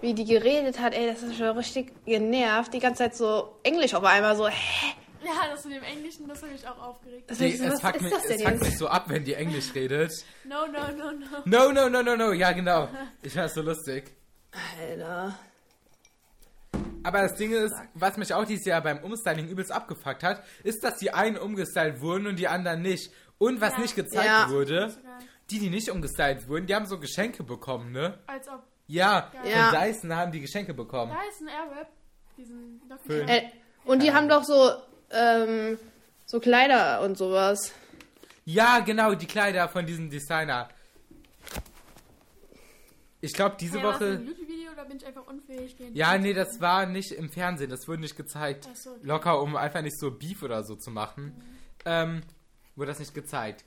Wie 0.00 0.14
die 0.14 0.24
geredet 0.24 0.78
hat, 0.78 0.94
ey, 0.94 1.08
das 1.08 1.22
ist 1.22 1.36
schon 1.36 1.56
richtig 1.56 1.92
genervt. 2.06 2.72
Die 2.72 2.78
ganze 2.78 3.04
Zeit 3.04 3.16
so 3.16 3.58
Englisch 3.64 3.94
auf 3.94 4.04
einmal 4.04 4.36
so, 4.36 4.48
hä? 4.48 4.94
Ja, 5.24 5.32
das 5.50 5.64
mit 5.64 5.74
dem 5.76 5.82
Englischen, 5.82 6.28
das 6.28 6.40
habe 6.42 6.52
ich 6.54 6.66
auch 6.66 6.78
aufgeregt. 6.78 7.28
Das 7.28 7.38
Die, 7.38 7.48
ist, 7.48 7.60
es 7.60 7.72
was 7.72 7.80
fuckt, 7.80 7.96
ist 7.96 8.02
mich, 8.02 8.12
das 8.12 8.24
es 8.24 8.36
denn 8.36 8.46
fuckt 8.46 8.60
mich 8.62 8.78
so 8.78 8.86
ab, 8.88 9.04
wenn 9.08 9.24
die 9.24 9.34
Englisch 9.34 9.74
redet. 9.74 10.12
No, 10.44 10.66
no, 10.66 10.90
no, 10.96 11.10
no. 11.10 11.26
No, 11.44 11.72
no, 11.72 11.88
no, 11.88 12.02
no, 12.02 12.16
no. 12.16 12.32
Ja, 12.32 12.52
genau. 12.52 12.88
Ich 13.22 13.32
fand 13.32 13.46
das 13.46 13.54
so 13.54 13.62
lustig. 13.62 14.12
Alter. 14.80 15.36
Aber 17.08 17.22
das 17.22 17.36
Ding 17.36 17.52
ist, 17.52 17.74
was 17.94 18.18
mich 18.18 18.34
auch 18.34 18.44
dieses 18.44 18.66
Jahr 18.66 18.82
beim 18.82 18.98
Umstyling 18.98 19.48
übelst 19.48 19.72
abgefuckt 19.72 20.22
hat, 20.22 20.44
ist, 20.62 20.84
dass 20.84 20.98
die 20.98 21.10
einen 21.10 21.38
umgestylt 21.38 22.02
wurden 22.02 22.26
und 22.26 22.36
die 22.38 22.48
anderen 22.48 22.82
nicht. 22.82 23.10
Und 23.38 23.62
was 23.62 23.72
Ja. 23.72 23.78
nicht 23.80 23.96
gezeigt 23.96 24.26
Ja. 24.26 24.50
wurde, 24.50 24.94
die, 25.48 25.58
die 25.58 25.70
nicht 25.70 25.88
umgestylt 25.90 26.46
wurden, 26.48 26.66
die 26.66 26.74
haben 26.74 26.84
so 26.84 26.98
Geschenke 27.00 27.44
bekommen, 27.44 27.92
ne? 27.92 28.18
Als 28.26 28.46
ob 28.46 28.62
Ja, 28.88 29.32
Ja. 29.42 29.70
von 29.70 29.80
Dyson 29.80 30.14
haben 30.14 30.32
die 30.32 30.40
Geschenke 30.42 30.74
bekommen. 30.74 31.12
ein 31.12 31.48
Airwrap, 31.48 31.88
diesen. 32.36 32.82
Äh, 33.26 33.42
und 33.86 34.02
die 34.02 34.12
haben 34.12 34.28
doch 34.28 34.44
so, 34.44 34.70
ähm, 35.10 35.78
so 36.26 36.40
Kleider 36.40 37.00
und 37.00 37.16
sowas. 37.16 37.72
Ja, 38.44 38.80
genau, 38.80 39.14
die 39.14 39.26
Kleider 39.26 39.66
von 39.70 39.86
diesem 39.86 40.10
Designer. 40.10 40.68
Ich 43.22 43.32
glaube, 43.32 43.56
diese 43.58 43.78
Hey, 43.80 43.84
Woche. 43.86 44.22
Bin 44.88 44.96
ich 44.96 45.06
einfach 45.06 45.26
unfähig? 45.26 45.76
gehen? 45.76 45.94
Ja, 45.94 46.16
nee, 46.18 46.32
das 46.32 46.60
war 46.60 46.86
nicht 46.86 47.12
im 47.12 47.30
Fernsehen, 47.30 47.70
das 47.70 47.86
wurde 47.86 48.00
nicht 48.00 48.16
gezeigt. 48.16 48.68
Ach 48.70 48.76
so, 48.76 48.90
okay. 48.90 49.00
Locker, 49.02 49.42
um 49.42 49.56
einfach 49.56 49.82
nicht 49.82 49.98
so 49.98 50.10
Beef 50.10 50.42
oder 50.42 50.64
so 50.64 50.74
zu 50.76 50.90
machen. 50.90 51.32
Ähm, 51.84 52.22
wurde 52.76 52.90
das 52.90 52.98
nicht 52.98 53.14
gezeigt. 53.14 53.64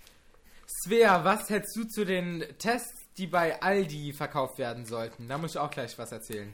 Svea, 0.83 1.23
was 1.23 1.49
hältst 1.49 1.75
du 1.75 1.83
zu 1.83 2.05
den 2.05 2.45
Tests, 2.57 3.07
die 3.17 3.27
bei 3.27 3.61
Aldi 3.61 4.13
verkauft 4.13 4.57
werden 4.57 4.85
sollten? 4.85 5.27
Da 5.27 5.37
muss 5.37 5.51
ich 5.51 5.57
auch 5.57 5.69
gleich 5.69 5.97
was 5.97 6.11
erzählen. 6.11 6.53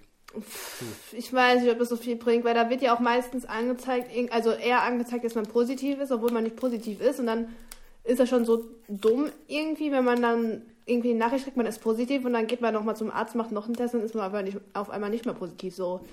Ich 1.14 1.32
weiß 1.32 1.62
nicht, 1.62 1.72
ob 1.72 1.80
das 1.80 1.90
so 1.90 1.96
viel 1.96 2.16
bringt, 2.16 2.44
weil 2.44 2.54
da 2.54 2.70
wird 2.70 2.82
ja 2.82 2.94
auch 2.96 3.00
meistens 3.00 3.46
angezeigt, 3.46 4.12
also 4.32 4.52
eher 4.52 4.84
angezeigt, 4.84 5.24
dass 5.24 5.36
man 5.36 5.46
positiv 5.46 6.00
ist, 6.00 6.12
obwohl 6.12 6.32
man 6.32 6.44
nicht 6.44 6.58
positiv 6.58 7.00
ist. 7.00 7.20
Und 7.20 7.28
dann 7.28 7.56
ist 8.04 8.20
das 8.20 8.30
schon 8.30 8.46
so 8.46 8.70
dumm 8.88 9.32
irgendwie, 9.48 9.92
wenn 9.92 10.04
man 10.04 10.22
dann 10.22 10.62
irgendwie 10.88 11.12
eine 11.12 11.20
Nachricht 11.20 11.44
kriegt, 11.44 11.58
man 11.58 11.66
ist 11.66 11.80
positiv 11.80 12.26
und 12.26 12.34
dann 12.34 12.48
geht 12.48 12.62
man 12.62 12.74
nochmal 12.74 12.96
zum 12.96 13.12
Arzt, 13.12 13.36
macht 13.36 13.52
noch 13.52 13.66
einen 13.66 13.76
Test 13.76 13.94
und 13.94 14.02
ist 14.02 14.16
man 14.16 14.24
aber 14.24 14.42
nicht, 14.42 14.58
auf 14.74 14.90
einmal 14.90 15.10
nicht 15.10 15.26
mehr 15.26 15.34
positiv 15.36 15.76
so. 15.76 15.94
Und 15.96 16.08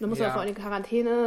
dann 0.00 0.10
muss 0.10 0.18
Ja. 0.18 0.24
man 0.26 0.32
vor 0.32 0.40
allem 0.42 0.50
in 0.50 0.56
Quarantäne. 0.56 1.24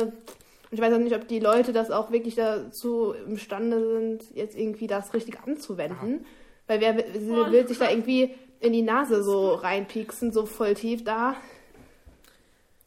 Und 0.72 0.77
ich 0.77 0.79
weiß 0.82 0.94
auch 0.94 1.00
nicht, 1.00 1.15
ob 1.15 1.27
die 1.27 1.39
Leute 1.39 1.74
das 1.74 1.89
auch 1.89 2.12
wirklich 2.12 2.36
dazu 2.36 3.13
imstande 3.25 3.79
sind, 3.82 4.36
jetzt 4.36 4.56
irgendwie 4.56 4.86
das 4.86 5.13
richtig 5.13 5.39
anzuwenden. 5.46 6.25
Weil 6.68 6.82
wer 6.82 6.96
will, 6.98 7.51
will 7.51 7.68
sich 7.68 7.79
da 7.79 7.89
irgendwie 7.89 8.36
in 8.60 8.74
die 8.74 8.84
Nase 8.84 9.24
so 9.24 9.53
reinpieksen, 9.56 10.32
so 10.32 10.46
voll 10.46 10.75
tief 10.75 11.03
da. 11.03 11.36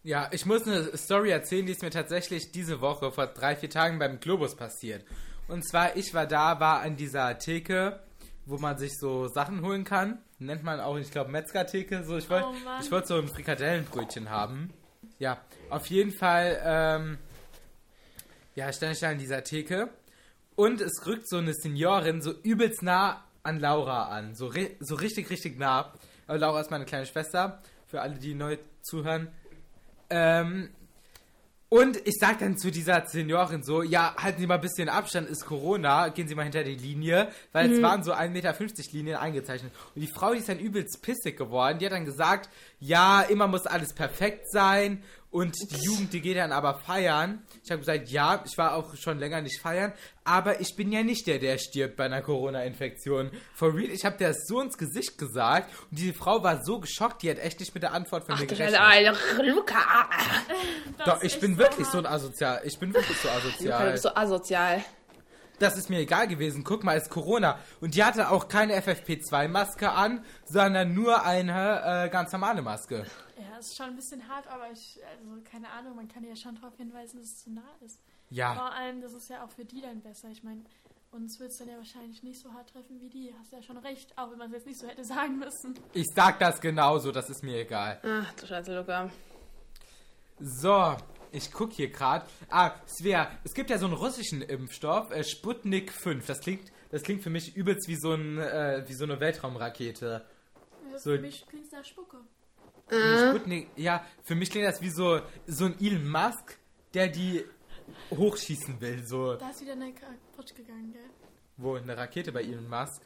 Ja, 0.04 0.28
ich 0.32 0.46
muss 0.46 0.66
eine 0.66 0.96
Story 0.96 1.30
erzählen, 1.30 1.64
die 1.64 1.72
ist 1.72 1.82
mir 1.82 1.90
tatsächlich 1.90 2.52
diese 2.52 2.80
Woche 2.80 3.12
vor 3.12 3.26
drei, 3.28 3.54
vier 3.56 3.70
Tagen 3.70 3.98
beim 3.98 4.18
Globus 4.20 4.56
passiert. 4.56 5.04
Und 5.48 5.64
zwar, 5.66 5.96
ich 5.96 6.12
war 6.14 6.26
da, 6.26 6.60
war 6.60 6.80
an 6.80 6.96
dieser 6.96 7.38
Theke, 7.38 8.00
wo 8.46 8.58
man 8.58 8.78
sich 8.78 8.98
so 8.98 9.28
Sachen 9.28 9.62
holen 9.62 9.84
kann. 9.84 10.18
Nennt 10.38 10.62
man 10.62 10.80
auch, 10.80 10.96
ich 10.96 11.10
glaube, 11.10 11.30
Metzger-Theke. 11.30 12.04
So, 12.04 12.16
ich 12.16 12.28
wollte 12.28 12.46
Oh 12.46 12.54
ich 12.80 12.90
wollte 12.90 13.08
so 13.08 13.16
ein 13.16 13.28
Frikadellenbrötchen 13.28 14.30
haben. 14.30 14.72
Ja, 15.18 15.38
auf 15.70 15.86
jeden 15.86 16.12
Fall, 16.12 16.60
ähm, 16.64 17.18
ja, 18.54 18.72
stand 18.72 18.94
ich 18.94 19.00
da 19.00 19.10
an 19.10 19.18
dieser 19.18 19.44
Theke. 19.44 19.88
Und 20.54 20.80
es 20.80 21.06
rückt 21.06 21.28
so 21.28 21.38
eine 21.38 21.54
Seniorin 21.54 22.20
so 22.20 22.32
übelst 22.42 22.82
nah 22.82 23.24
an 23.42 23.60
Laura 23.60 24.08
an. 24.08 24.34
So, 24.34 24.52
so 24.80 24.94
richtig, 24.94 25.30
richtig 25.30 25.58
nah. 25.58 25.92
Aber 26.26 26.38
Laura 26.38 26.60
ist 26.60 26.70
meine 26.70 26.84
kleine 26.84 27.06
Schwester. 27.06 27.62
Für 27.86 28.00
alle, 28.00 28.14
die 28.14 28.34
neu 28.34 28.58
zuhören. 28.82 29.28
Ähm, 30.10 30.70
und 31.72 32.06
ich 32.06 32.16
sag 32.20 32.40
dann 32.40 32.58
zu 32.58 32.70
dieser 32.70 33.06
Seniorin 33.06 33.62
so, 33.62 33.82
ja, 33.82 34.14
halten 34.18 34.38
Sie 34.42 34.46
mal 34.46 34.56
ein 34.56 34.60
bisschen 34.60 34.90
Abstand, 34.90 35.30
ist 35.30 35.46
Corona, 35.46 36.10
gehen 36.10 36.28
Sie 36.28 36.34
mal 36.34 36.42
hinter 36.42 36.64
die 36.64 36.74
Linie, 36.74 37.28
weil 37.52 37.72
es 37.72 37.80
waren 37.80 38.02
so 38.04 38.12
1,50 38.12 38.28
Meter 38.28 38.54
Linien 38.92 39.16
eingezeichnet. 39.16 39.72
Und 39.94 40.02
die 40.02 40.06
Frau, 40.06 40.34
die 40.34 40.40
ist 40.40 40.50
dann 40.50 40.58
übelst 40.58 41.00
pissig 41.00 41.38
geworden, 41.38 41.78
die 41.78 41.86
hat 41.86 41.94
dann 41.94 42.04
gesagt, 42.04 42.50
ja, 42.78 43.22
immer 43.22 43.46
muss 43.46 43.66
alles 43.66 43.94
perfekt 43.94 44.50
sein 44.50 45.02
und 45.32 45.56
die 45.70 45.82
Jugend, 45.84 46.12
die 46.12 46.20
geht 46.20 46.36
dann 46.36 46.52
aber 46.52 46.78
feiern. 46.78 47.42
Ich 47.64 47.70
habe 47.70 47.80
gesagt, 47.80 48.08
ja, 48.10 48.44
ich 48.46 48.56
war 48.58 48.74
auch 48.74 48.94
schon 48.96 49.18
länger 49.18 49.40
nicht 49.40 49.60
feiern, 49.60 49.92
aber 50.24 50.60
ich 50.60 50.76
bin 50.76 50.92
ja 50.92 51.02
nicht 51.02 51.26
der, 51.26 51.38
der 51.38 51.58
stirbt 51.58 51.96
bei 51.96 52.04
einer 52.04 52.20
Corona-Infektion. 52.22 53.30
For 53.54 53.74
real, 53.74 53.90
ich 53.90 54.04
habe 54.04 54.18
der 54.18 54.34
so 54.34 54.60
ins 54.60 54.76
Gesicht 54.78 55.16
gesagt 55.18 55.72
und 55.90 55.98
diese 55.98 56.12
Frau 56.12 56.42
war 56.44 56.62
so 56.62 56.78
geschockt, 56.80 57.22
die 57.22 57.30
hat 57.30 57.38
echt 57.38 57.58
nicht 57.60 57.72
mit 57.74 57.82
der 57.82 57.92
Antwort 57.92 58.26
von 58.26 58.34
Ach 58.34 58.40
mir 58.40 58.46
gerechnet. 58.46 58.78
Alter, 58.78 59.16
Luca. 59.42 59.78
Das 60.98 61.06
Doch, 61.06 61.22
ich 61.22 61.40
bin 61.40 61.56
wirklich 61.56 61.86
so 61.86 61.94
hart. 61.98 62.06
ein 62.06 62.12
Asozial. 62.12 62.60
Ich 62.64 62.78
bin 62.78 62.92
wirklich 62.94 63.16
so 63.16 63.28
Luca, 63.28 63.40
du 63.40 63.48
asozial. 63.48 63.90
bist 63.92 64.02
so 64.02 64.14
asozial. 64.14 64.84
Das 65.58 65.76
ist 65.76 65.88
mir 65.90 66.00
egal 66.00 66.26
gewesen. 66.28 66.64
Guck 66.64 66.82
mal, 66.84 66.96
es 66.96 67.04
ist 67.04 67.10
Corona. 67.10 67.58
Und 67.80 67.94
die 67.94 68.02
hatte 68.02 68.30
auch 68.30 68.48
keine 68.48 68.78
FFP2-Maske 68.80 69.92
an, 69.92 70.24
sondern 70.44 70.92
nur 70.92 71.24
eine 71.24 72.06
äh, 72.06 72.08
ganz 72.10 72.32
normale 72.32 72.62
Maske. 72.62 73.06
Ja, 73.50 73.58
ist 73.58 73.76
schon 73.76 73.86
ein 73.86 73.96
bisschen 73.96 74.26
hart, 74.28 74.46
aber 74.46 74.70
ich, 74.70 74.98
also 75.04 75.40
keine 75.44 75.68
Ahnung, 75.70 75.96
man 75.96 76.08
kann 76.08 76.24
ja 76.24 76.36
schon 76.36 76.54
darauf 76.54 76.76
hinweisen, 76.76 77.18
dass 77.20 77.28
es 77.28 77.38
zu 77.44 77.50
nah 77.50 77.74
ist. 77.84 78.00
Ja, 78.30 78.54
Vor 78.54 78.72
allem, 78.72 79.00
das 79.02 79.12
ist 79.14 79.28
ja 79.28 79.44
auch 79.44 79.50
für 79.50 79.64
die 79.64 79.80
dann 79.80 80.00
besser. 80.00 80.28
Ich 80.30 80.42
meine, 80.42 80.64
uns 81.10 81.38
wird 81.40 81.50
es 81.50 81.58
dann 81.58 81.68
ja 81.68 81.76
wahrscheinlich 81.76 82.22
nicht 82.22 82.40
so 82.40 82.52
hart 82.52 82.70
treffen 82.70 83.00
wie 83.00 83.08
die. 83.10 83.34
Hast 83.38 83.52
ja 83.52 83.62
schon 83.62 83.76
recht, 83.78 84.16
auch 84.16 84.30
wenn 84.30 84.38
man 84.38 84.48
es 84.48 84.54
jetzt 84.54 84.66
nicht 84.66 84.78
so 84.80 84.86
hätte 84.88 85.04
sagen 85.16 85.38
müssen. 85.38 85.74
ich 85.92 86.06
sag 86.14 86.38
das 86.38 86.60
genauso, 86.60 87.12
das 87.12 87.28
ist 87.30 87.42
mir 87.42 87.58
egal. 87.60 88.00
Ach 88.04 88.32
du 88.34 88.46
Scheiße, 88.46 88.74
Luca. 88.76 89.10
So, 90.40 90.96
ich 91.30 91.52
guck 91.52 91.72
hier 91.72 91.90
gerade. 91.90 92.26
Ah, 92.50 92.72
Svea, 92.86 93.30
es 93.44 93.54
gibt 93.54 93.70
ja 93.70 93.78
so 93.78 93.86
einen 93.86 93.94
russischen 93.94 94.42
Impfstoff, 94.42 95.10
äh, 95.10 95.24
Sputnik 95.24 95.92
5. 95.92 96.26
Das 96.26 96.40
klingt, 96.40 96.72
das 96.90 97.02
klingt 97.02 97.22
für 97.22 97.30
mich 97.30 97.54
übelst 97.56 97.86
wie 97.88 97.96
so, 97.96 98.12
ein, 98.14 98.38
äh, 98.38 98.84
wie 98.88 98.94
so 98.94 99.04
eine 99.04 99.20
Weltraumrakete. 99.20 100.24
Das 100.90 101.04
So- 101.04 101.10
für 101.12 101.20
mich 101.20 101.46
klingt 101.46 101.70
nach 101.72 101.84
Spucke. 101.84 102.18
Nee, 102.92 103.30
Sputnik, 103.30 103.68
ja, 103.76 104.04
für 104.22 104.34
mich 104.34 104.50
klingt 104.50 104.66
das 104.66 104.80
wie 104.80 104.90
so, 104.90 105.20
so 105.46 105.64
ein 105.66 105.74
Elon 105.80 106.08
Musk, 106.08 106.58
der 106.94 107.08
die 107.08 107.44
hochschießen 108.10 108.80
will. 108.80 109.04
So, 109.06 109.34
Da 109.34 109.50
ist 109.50 109.60
wieder 109.60 109.72
eine 109.72 109.92
kaputt 109.92 110.54
gegangen, 110.54 110.92
gell? 110.92 111.02
wo 111.56 111.74
eine 111.76 111.96
Rakete 111.96 112.32
bei 112.32 112.42
Elon 112.42 112.68
Musk. 112.68 113.02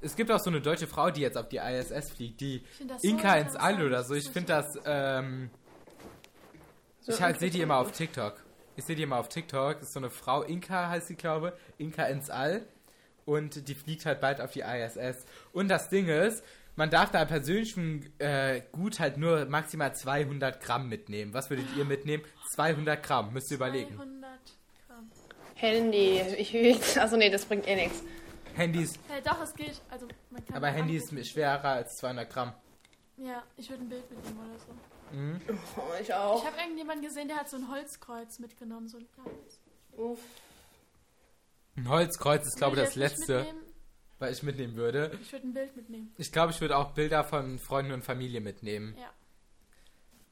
Es 0.00 0.14
gibt 0.14 0.30
auch 0.30 0.38
so 0.38 0.50
eine 0.50 0.60
deutsche 0.60 0.86
Frau, 0.86 1.10
die 1.10 1.22
jetzt 1.22 1.36
auf 1.38 1.48
die 1.48 1.56
ISS 1.56 2.10
fliegt, 2.10 2.40
die 2.40 2.62
so 2.78 3.08
Inka 3.08 3.36
ins 3.36 3.56
All 3.56 3.84
oder 3.84 4.04
so. 4.04 4.14
Ich 4.14 4.28
finde 4.28 4.48
das, 4.48 4.78
ähm, 4.84 5.50
ich 7.06 7.20
halt, 7.20 7.38
sehe 7.40 7.50
die 7.50 7.60
immer 7.60 7.76
auf 7.78 7.92
TikTok. 7.92 8.34
Ich 8.76 8.84
sehe 8.84 8.94
die 8.94 9.02
immer 9.02 9.16
auf 9.16 9.28
TikTok. 9.28 9.78
Das 9.78 9.88
ist 9.88 9.94
so 9.94 10.00
eine 10.00 10.10
Frau, 10.10 10.42
Inka 10.42 10.90
heißt 10.90 11.08
sie, 11.08 11.16
glaube 11.16 11.56
Inka 11.78 12.04
ins 12.04 12.30
All. 12.30 12.66
Und 13.24 13.68
die 13.68 13.74
fliegt 13.74 14.06
halt 14.06 14.20
bald 14.20 14.40
auf 14.40 14.52
die 14.52 14.60
ISS. 14.60 15.24
Und 15.52 15.68
das 15.68 15.88
Ding 15.88 16.08
ist, 16.08 16.44
man 16.76 16.90
darf 16.90 17.10
da 17.10 17.24
persönlichen 17.24 18.12
äh, 18.18 18.62
Gut 18.72 19.00
halt 19.00 19.16
nur 19.16 19.46
maximal 19.46 19.94
200 19.94 20.62
Gramm 20.62 20.88
mitnehmen. 20.88 21.34
Was 21.34 21.50
würdet 21.50 21.66
ihr 21.76 21.84
mitnehmen? 21.84 22.22
200 22.50 23.02
Gramm, 23.02 23.32
müsst 23.32 23.50
ihr 23.50 23.56
überlegen. 23.56 23.96
200 23.96 24.40
Gramm. 24.86 25.10
Handy. 25.54 26.20
Ich 26.38 26.52
will. 26.52 26.76
Achso, 26.98 27.16
nee, 27.16 27.30
das 27.30 27.44
bringt 27.44 27.66
eh 27.66 27.74
nichts. 27.74 28.02
Handys, 28.54 28.98
Hey, 29.08 29.20
doch, 29.22 29.40
es 29.42 29.54
geht. 29.54 29.82
Also, 29.90 30.06
man 30.30 30.44
kann 30.44 30.56
aber 30.56 30.68
Handy 30.68 30.96
ist 30.96 31.28
schwerer 31.28 31.64
als 31.64 31.96
200 31.96 32.30
Gramm. 32.30 32.54
Ja, 33.18 33.42
ich 33.56 33.68
würde 33.68 33.82
ein 33.82 33.88
Bild 33.88 34.10
mitnehmen 34.10 34.38
oder 34.38 34.58
so. 34.58 35.16
Mhm. 35.16 35.40
Oh, 35.76 36.00
ich 36.00 36.12
auch. 36.12 36.40
Ich 36.40 36.46
habe 36.46 36.58
irgendjemanden 36.58 37.04
gesehen, 37.04 37.28
der 37.28 37.36
hat 37.36 37.48
so 37.50 37.56
ein 37.56 37.70
Holzkreuz 37.70 38.38
mitgenommen. 38.38 38.88
So 38.88 38.98
ein 38.98 39.06
kleines. 39.12 39.60
Uff. 39.92 40.20
Ein 41.76 41.88
Holzkreuz 41.88 42.46
ist, 42.46 42.56
glaube 42.56 42.76
ich, 42.76 42.82
das 42.82 42.94
letzte, 42.96 43.38
mitnehmen? 43.44 43.65
Was 44.18 44.36
ich 44.38 44.42
mitnehmen 44.42 44.76
würde. 44.76 45.16
Ich 45.20 45.32
würde 45.32 45.46
ein 45.48 45.54
Bild 45.54 45.76
mitnehmen. 45.76 46.12
Ich 46.18 46.32
glaube, 46.32 46.52
ich 46.52 46.60
würde 46.60 46.76
auch 46.76 46.92
Bilder 46.92 47.24
von 47.24 47.58
Freunden 47.58 47.92
und 47.92 48.02
Familie 48.02 48.40
mitnehmen. 48.40 48.96
Ja. 48.98 49.10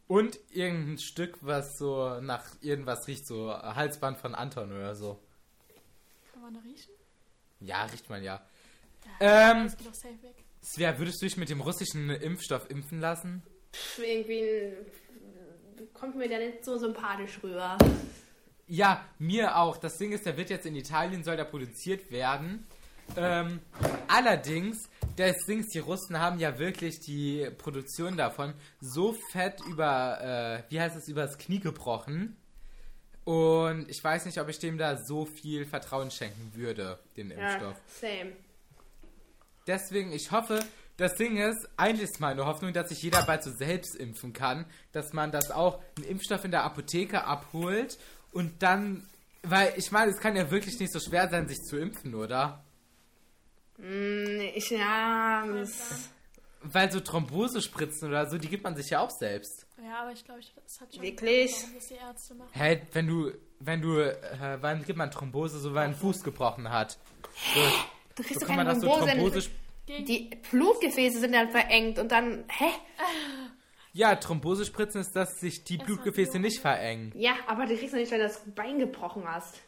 Und 0.06 0.38
irgendein 0.50 0.98
Stück, 0.98 1.38
was 1.40 1.78
so 1.78 2.20
nach 2.20 2.44
irgendwas 2.60 3.06
riecht, 3.08 3.26
so 3.26 3.50
Halsband 3.52 4.18
von 4.18 4.34
Anton 4.34 4.70
oder 4.72 4.94
so. 4.94 5.18
Kann 6.32 6.42
man 6.42 6.54
da 6.54 6.60
riechen? 6.60 6.92
Ja, 7.60 7.84
riecht 7.84 8.08
man 8.10 8.22
ja. 8.22 8.46
Ja, 9.20 9.52
Ähm, 9.52 9.64
das 9.64 9.76
geht 9.76 9.86
doch 9.86 9.94
safe 9.94 10.22
weg. 10.22 10.44
Svea, 10.62 10.98
würdest 10.98 11.20
du 11.20 11.26
dich 11.26 11.36
mit 11.36 11.48
dem 11.48 11.60
russischen 11.60 12.10
Impfstoff 12.10 12.70
impfen 12.70 13.00
lassen? 13.00 13.42
Pff, 13.72 13.98
irgendwie 13.98 14.72
kommt 15.92 16.16
mir 16.16 16.28
der 16.28 16.38
nicht 16.38 16.64
so 16.64 16.76
sympathisch 16.78 17.38
rüber. 17.42 17.76
Ja, 18.66 19.04
mir 19.18 19.56
auch. 19.56 19.76
Das 19.76 19.98
Ding 19.98 20.12
ist, 20.12 20.24
der 20.26 20.36
wird 20.36 20.50
jetzt 20.50 20.66
in 20.66 20.74
Italien, 20.74 21.22
soll 21.22 21.36
der 21.36 21.44
produziert 21.44 22.10
werden. 22.10 22.66
Ähm, 23.16 23.60
allerdings, 24.08 24.88
das 25.16 25.36
Dings, 25.46 25.68
die 25.68 25.78
Russen 25.78 26.18
haben 26.18 26.38
ja 26.38 26.58
wirklich 26.58 27.00
die 27.00 27.48
Produktion 27.58 28.16
davon 28.16 28.54
so 28.80 29.14
fett 29.30 29.60
über, 29.68 30.64
äh, 30.68 30.70
wie 30.70 30.80
heißt 30.80 30.96
es, 30.96 31.08
übers 31.08 31.38
Knie 31.38 31.60
gebrochen. 31.60 32.36
Und 33.24 33.88
ich 33.88 34.02
weiß 34.02 34.26
nicht, 34.26 34.38
ob 34.38 34.48
ich 34.48 34.58
dem 34.58 34.76
da 34.76 34.96
so 34.96 35.24
viel 35.24 35.64
Vertrauen 35.64 36.10
schenken 36.10 36.52
würde, 36.54 36.98
den 37.16 37.30
Impfstoff. 37.30 37.76
Ja, 38.02 38.08
same. 38.08 38.32
Deswegen, 39.66 40.12
ich 40.12 40.30
hoffe, 40.30 40.60
das 40.96 41.14
Ding 41.14 41.38
ist, 41.38 41.68
eigentlich 41.76 42.10
ist 42.10 42.20
meine 42.20 42.44
Hoffnung, 42.44 42.72
dass 42.72 42.90
sich 42.90 43.02
jeder 43.02 43.22
bald 43.22 43.42
so 43.42 43.50
selbst 43.50 43.96
impfen 43.96 44.32
kann, 44.32 44.66
dass 44.92 45.12
man 45.12 45.32
das 45.32 45.50
auch, 45.50 45.80
einen 45.96 46.06
Impfstoff 46.06 46.44
in 46.44 46.50
der 46.50 46.64
Apotheke 46.64 47.24
abholt 47.24 47.98
und 48.30 48.62
dann, 48.62 49.08
weil 49.42 49.72
ich 49.76 49.90
meine, 49.90 50.10
es 50.10 50.20
kann 50.20 50.36
ja 50.36 50.50
wirklich 50.50 50.78
nicht 50.78 50.92
so 50.92 51.00
schwer 51.00 51.28
sein, 51.30 51.48
sich 51.48 51.62
zu 51.62 51.78
impfen, 51.78 52.14
oder? 52.14 52.62
Mm, 53.78 54.40
ich, 54.54 54.70
ja, 54.70 55.44
das- 55.46 56.10
Weil 56.62 56.90
so 56.90 57.00
Thrombosespritzen 57.00 58.08
oder 58.08 58.26
so, 58.30 58.38
die 58.38 58.48
gibt 58.48 58.64
man 58.64 58.74
sich 58.74 58.88
ja 58.90 59.00
auch 59.00 59.10
selbst. 59.10 59.66
Ja, 59.84 60.00
aber 60.02 60.12
ich 60.12 60.24
glaube, 60.24 60.40
ich- 60.40 60.54
das 60.62 60.80
hat 60.80 60.94
schon. 60.94 61.02
Wirklich? 61.02 61.52
Warum 61.60 61.74
das 61.74 61.88
die 61.88 61.94
Ärzte 61.94 62.34
machen. 62.34 62.50
Hä, 62.54 62.80
wenn 62.92 63.06
du, 63.06 63.32
wenn 63.60 63.82
du, 63.82 63.98
äh, 63.98 64.58
wann 64.60 64.82
gibt 64.84 64.96
man 64.98 65.10
Thrombose, 65.10 65.58
so 65.58 65.74
weil 65.74 65.88
ein 65.88 65.94
Fuß 65.94 66.22
gebrochen 66.22 66.70
hat? 66.70 66.96
So, 67.54 67.60
du 68.14 68.22
kriegst 68.22 68.40
so 68.40 68.46
doch 68.46 68.54
keine 68.54 68.70
Thrombose. 68.72 69.10
Thrombose, 69.10 69.50
die 69.88 70.30
Blutgefäße 70.50 71.18
sind 71.20 71.32
dann 71.32 71.50
verengt 71.50 71.98
und 71.98 72.10
dann, 72.10 72.44
hä? 72.48 72.70
ja, 73.92 74.14
Thrombosespritzen 74.16 75.02
ist, 75.02 75.14
dass 75.14 75.40
sich 75.40 75.64
die 75.64 75.76
Blutgefäße 75.76 76.38
nicht 76.38 76.60
verengen. 76.60 77.12
Ja, 77.14 77.34
aber 77.46 77.66
die 77.66 77.76
kriegst 77.76 77.92
du 77.92 77.98
nicht, 77.98 78.10
wenn 78.10 78.20
du 78.20 78.24
das 78.26 78.40
Bein 78.54 78.78
gebrochen 78.78 79.24
hast. 79.26 79.60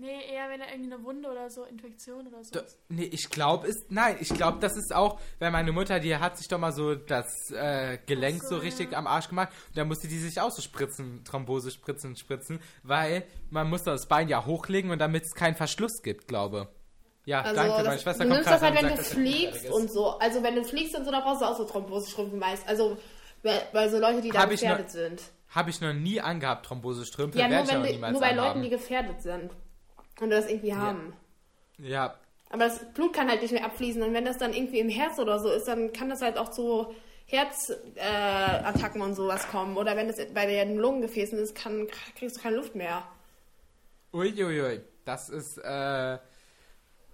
Nee, 0.00 0.32
eher 0.32 0.48
wenn 0.48 0.60
er 0.60 0.70
irgendwie 0.70 0.92
eine 0.92 1.02
Wunde 1.02 1.28
oder 1.28 1.50
so, 1.50 1.64
Infektion 1.64 2.28
oder 2.28 2.44
so. 2.44 2.60
Nee, 2.88 3.10
ich 3.10 3.30
glaube 3.30 3.66
ist. 3.66 3.90
Nein, 3.90 4.16
ich 4.20 4.28
glaube, 4.28 4.58
das 4.60 4.76
ist 4.76 4.94
auch, 4.94 5.18
weil 5.40 5.50
meine 5.50 5.72
Mutter, 5.72 5.98
die 5.98 6.16
hat 6.16 6.38
sich 6.38 6.46
doch 6.46 6.58
mal 6.58 6.70
so 6.70 6.94
das 6.94 7.50
äh, 7.50 7.98
Gelenk 8.06 8.42
so, 8.44 8.50
so, 8.50 8.56
richtig 8.58 8.92
ja. 8.92 8.98
am 8.98 9.08
Arsch 9.08 9.28
gemacht. 9.28 9.48
Und 9.66 9.76
da 9.76 9.84
musste 9.84 10.06
die 10.06 10.20
sich 10.20 10.40
auch 10.40 10.52
so 10.52 10.62
spritzen, 10.62 11.24
Thrombose 11.24 11.72
spritzen, 11.72 12.14
spritzen, 12.14 12.60
weil 12.84 13.24
man 13.50 13.68
muss 13.68 13.82
das 13.82 14.06
Bein 14.06 14.28
ja 14.28 14.46
hochlegen 14.46 14.92
und 14.92 15.00
damit 15.00 15.24
es 15.24 15.34
keinen 15.34 15.56
Verschluss 15.56 16.00
gibt, 16.00 16.28
glaube. 16.28 16.68
Ja, 17.24 17.40
Also, 17.40 17.56
danke, 17.56 17.82
meine 17.82 17.98
Schwester 17.98 18.24
du 18.24 18.30
kommt 18.30 18.46
nimmst 18.46 18.50
das 18.50 18.62
halt, 18.62 18.80
wenn 18.80 18.88
sagt, 18.88 18.98
du 18.98 19.02
fliegst 19.02 19.70
und 19.72 19.90
so. 19.90 20.18
Also, 20.20 20.44
wenn 20.44 20.54
du 20.54 20.62
fliegst 20.62 20.96
und 20.96 21.06
so, 21.06 21.10
dann 21.10 21.22
brauchst 21.22 21.42
du 21.42 21.46
auch 21.46 21.56
so 21.56 21.64
Thrombosestrümpfe 21.64 22.36
meist. 22.36 22.68
Also, 22.68 22.96
weil, 23.42 23.90
so 23.90 23.98
Leute, 23.98 24.22
die 24.22 24.30
da 24.30 24.42
Hab 24.42 24.50
gefährdet 24.50 24.92
sind. 24.92 25.22
Habe 25.48 25.70
ich 25.70 25.80
noch 25.80 25.92
nie 25.92 26.20
angehabt, 26.20 26.66
Thrombosestrümpfe. 26.66 27.36
Ja, 27.36 27.48
nur, 27.48 27.62
ich 27.62 27.68
wenn 27.68 27.82
niemals 27.82 28.12
nur 28.12 28.20
bei 28.20 28.30
anhaben. 28.30 28.46
Leuten, 28.46 28.62
die 28.62 28.70
gefährdet 28.70 29.22
sind. 29.22 29.50
Und 30.20 30.30
das 30.30 30.48
irgendwie 30.48 30.74
haben. 30.74 31.12
Ja, 31.78 32.14
Aber 32.50 32.64
das 32.64 32.92
Blut 32.92 33.12
kann 33.12 33.28
halt 33.28 33.42
nicht 33.42 33.52
mehr 33.52 33.64
abfließen. 33.64 34.02
Und 34.02 34.14
wenn 34.14 34.24
das 34.24 34.38
dann 34.38 34.52
irgendwie 34.52 34.80
im 34.80 34.88
Herz 34.88 35.18
oder 35.18 35.38
so 35.38 35.50
ist, 35.50 35.68
dann 35.68 35.92
kann 35.92 36.08
das 36.08 36.22
halt 36.22 36.38
auch 36.38 36.48
zu 36.50 36.94
Herzattacken 37.26 39.00
äh, 39.00 39.04
und 39.04 39.14
sowas 39.14 39.46
kommen. 39.48 39.76
Oder 39.76 39.96
wenn 39.96 40.08
es 40.08 40.16
bei 40.32 40.46
den 40.46 40.76
Lungengefäßen 40.78 41.38
ist, 41.38 41.54
kann, 41.54 41.86
kriegst 42.16 42.38
du 42.38 42.40
keine 42.40 42.56
Luft 42.56 42.74
mehr. 42.74 43.06
Uiuiui, 44.12 44.80
das 45.04 45.28
ist 45.28 45.58
äh, 45.62 46.18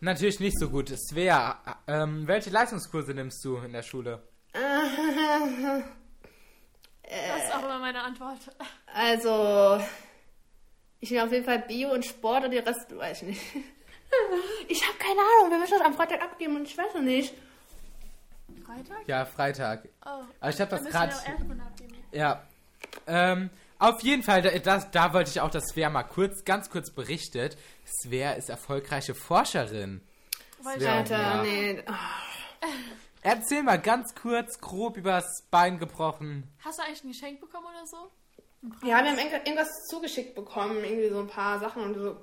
natürlich 0.00 0.40
nicht 0.40 0.58
so 0.58 0.70
gut. 0.70 0.88
Svea, 0.88 1.58
ähm, 1.88 2.26
welche 2.26 2.50
Leistungskurse 2.50 3.12
nimmst 3.12 3.44
du 3.44 3.58
in 3.58 3.72
der 3.72 3.82
Schule? 3.82 4.22
Das 7.06 7.44
ist 7.44 7.54
auch 7.54 7.64
immer 7.64 7.78
meine 7.78 8.02
Antwort. 8.02 8.38
Also, 8.86 9.78
ich 11.04 11.10
nehme 11.10 11.24
auf 11.24 11.32
jeden 11.32 11.44
Fall 11.44 11.58
Bio 11.58 11.92
und 11.92 12.02
Sport 12.04 12.44
und 12.44 12.50
den 12.50 12.64
Rest 12.64 12.96
weiß 12.96 13.22
ich 13.22 13.28
nicht. 13.28 13.42
Ich 14.68 14.86
habe 14.86 14.96
keine 14.96 15.18
Ahnung, 15.18 15.50
wir 15.50 15.58
müssen 15.58 15.76
das 15.76 15.80
am 15.80 15.94
Freitag 15.94 16.22
abgeben 16.22 16.54
und 16.54 16.68
ich 16.68 16.78
weiß 16.78 16.94
noch 16.94 17.02
nicht. 17.02 17.34
Freitag? 18.64 19.08
Ja, 19.08 19.24
Freitag. 19.24 19.88
Oh. 20.06 20.22
Aber 20.38 20.50
ich 20.50 20.60
habe 20.60 20.70
das 20.70 20.84
gerade. 20.84 21.12
Ja. 22.12 22.46
Ähm, 23.08 23.50
auf 23.80 24.02
jeden 24.02 24.22
Fall, 24.22 24.42
da, 24.42 24.50
das, 24.50 24.92
da 24.92 25.12
wollte 25.14 25.30
ich 25.30 25.40
auch, 25.40 25.50
dass 25.50 25.64
Svea 25.64 25.90
mal 25.90 26.04
kurz, 26.04 26.44
ganz 26.44 26.70
kurz 26.70 26.92
berichtet. 26.92 27.56
Svea 27.84 28.34
ist 28.34 28.50
erfolgreiche 28.50 29.16
Forscherin. 29.16 30.00
Ja, 30.78 30.98
Alter, 30.98 31.18
ja. 31.18 31.42
nee. 31.42 31.82
Ah, 31.86 32.68
Erzähl 33.22 33.64
mal 33.64 33.80
ganz 33.80 34.14
kurz, 34.14 34.60
grob 34.60 34.96
übers 34.96 35.42
Bein 35.50 35.80
gebrochen. 35.80 36.44
Hast 36.64 36.78
du 36.78 36.84
eigentlich 36.84 37.02
ein 37.02 37.08
Geschenk 37.08 37.40
bekommen 37.40 37.66
oder 37.66 37.84
so? 37.84 38.12
Ja, 38.83 39.03
wir 39.03 39.11
haben 39.11 39.18
irgend- 39.18 39.46
irgendwas 39.46 39.68
zugeschickt 39.88 40.35
bekommen, 40.35 40.83
irgendwie 40.85 41.09
so 41.11 41.18
ein 41.20 41.27
paar 41.29 41.59
Sachen 41.61 41.83
und 41.83 41.94
so 41.94 42.16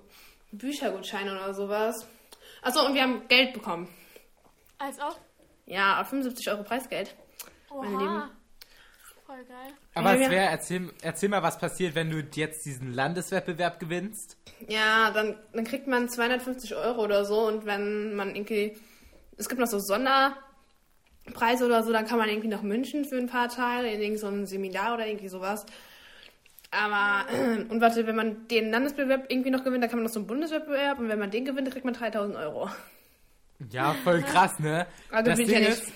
Büchergutscheine 0.52 1.32
oder 1.32 1.54
sowas. 1.54 2.08
Achso, 2.62 2.86
und 2.86 2.94
wir 2.94 3.04
haben 3.04 3.28
Geld 3.28 3.54
bekommen. 3.54 3.88
Als 4.78 5.00
auch? 5.00 5.18
Ja, 5.66 6.04
75 6.04 6.50
Euro 6.50 6.64
Preisgeld. 6.64 7.16
Meine 7.70 7.90
Lieben. 7.98 8.16
Oha. 8.18 8.30
Voll 9.26 9.44
geil. 9.46 9.74
Aber 9.94 10.16
Ja, 10.16 10.28
Svea, 10.28 10.44
erzähl, 10.50 10.92
erzähl 11.02 11.30
mal, 11.30 11.42
was 11.44 11.58
passiert, 11.58 11.96
wenn 11.96 12.10
du 12.10 12.18
jetzt 12.36 12.66
diesen 12.66 12.94
Landeswettbewerb 12.94 13.80
gewinnst. 13.80 14.36
Ja, 14.68 15.12
dann, 15.12 15.38
dann 15.54 15.64
kriegt 15.64 15.88
man 15.88 16.10
250 16.10 16.76
Euro 16.76 17.04
oder 17.04 17.24
so 17.24 17.48
und 17.48 17.66
wenn 17.66 18.14
man 18.16 18.36
irgendwie. 18.36 18.78
Es 19.38 19.48
gibt 19.48 19.60
noch 19.62 19.68
so 19.68 19.80
Sonderpreise 19.80 21.66
oder 21.66 21.84
so, 21.84 21.92
dann 21.94 22.06
kann 22.06 22.18
man 22.18 22.30
irgendwie 22.30 22.48
nach 22.50 22.62
München 22.62 23.06
für 23.06 23.18
ein 23.18 23.28
paar 23.28 23.50
Tage 23.50 23.88
in 23.88 24.02
irgend 24.02 24.20
so 24.20 24.28
ein 24.28 24.46
Seminar 24.46 24.96
oder 24.96 25.08
irgendwie 25.08 25.30
sowas. 25.30 25.66
Aber, 26.72 27.26
und 27.70 27.82
warte, 27.82 28.08
wenn 28.08 28.16
man 28.16 28.48
den 28.48 28.72
Landeswettbewerb 28.72 29.26
irgendwie 29.30 29.52
noch 29.52 29.64
gewinnt, 29.64 29.84
dann 29.84 29.90
kann 29.90 30.00
man 30.00 30.06
noch 30.06 30.12
so 30.14 30.20
einen 30.20 30.28
Bundeswettbewerb 30.28 31.00
und 31.00 31.10
wenn 31.10 31.20
man 31.20 31.32
den 31.32 31.46
gewinnt, 31.46 31.68
dann 31.68 31.74
kriegt 31.74 31.86
man 31.86 31.94
3000 31.94 32.38
Euro. 32.38 32.70
Ja, 33.70 33.94
voll 34.04 34.24
krass, 34.24 34.60
ne? 34.60 34.88
Also 35.12 35.32
das 35.32 35.38
bin 35.38 35.48
ich 35.48 35.52
ja 35.52 35.60
Ding 35.60 35.70
nicht. 35.70 35.84
ist, 35.84 35.92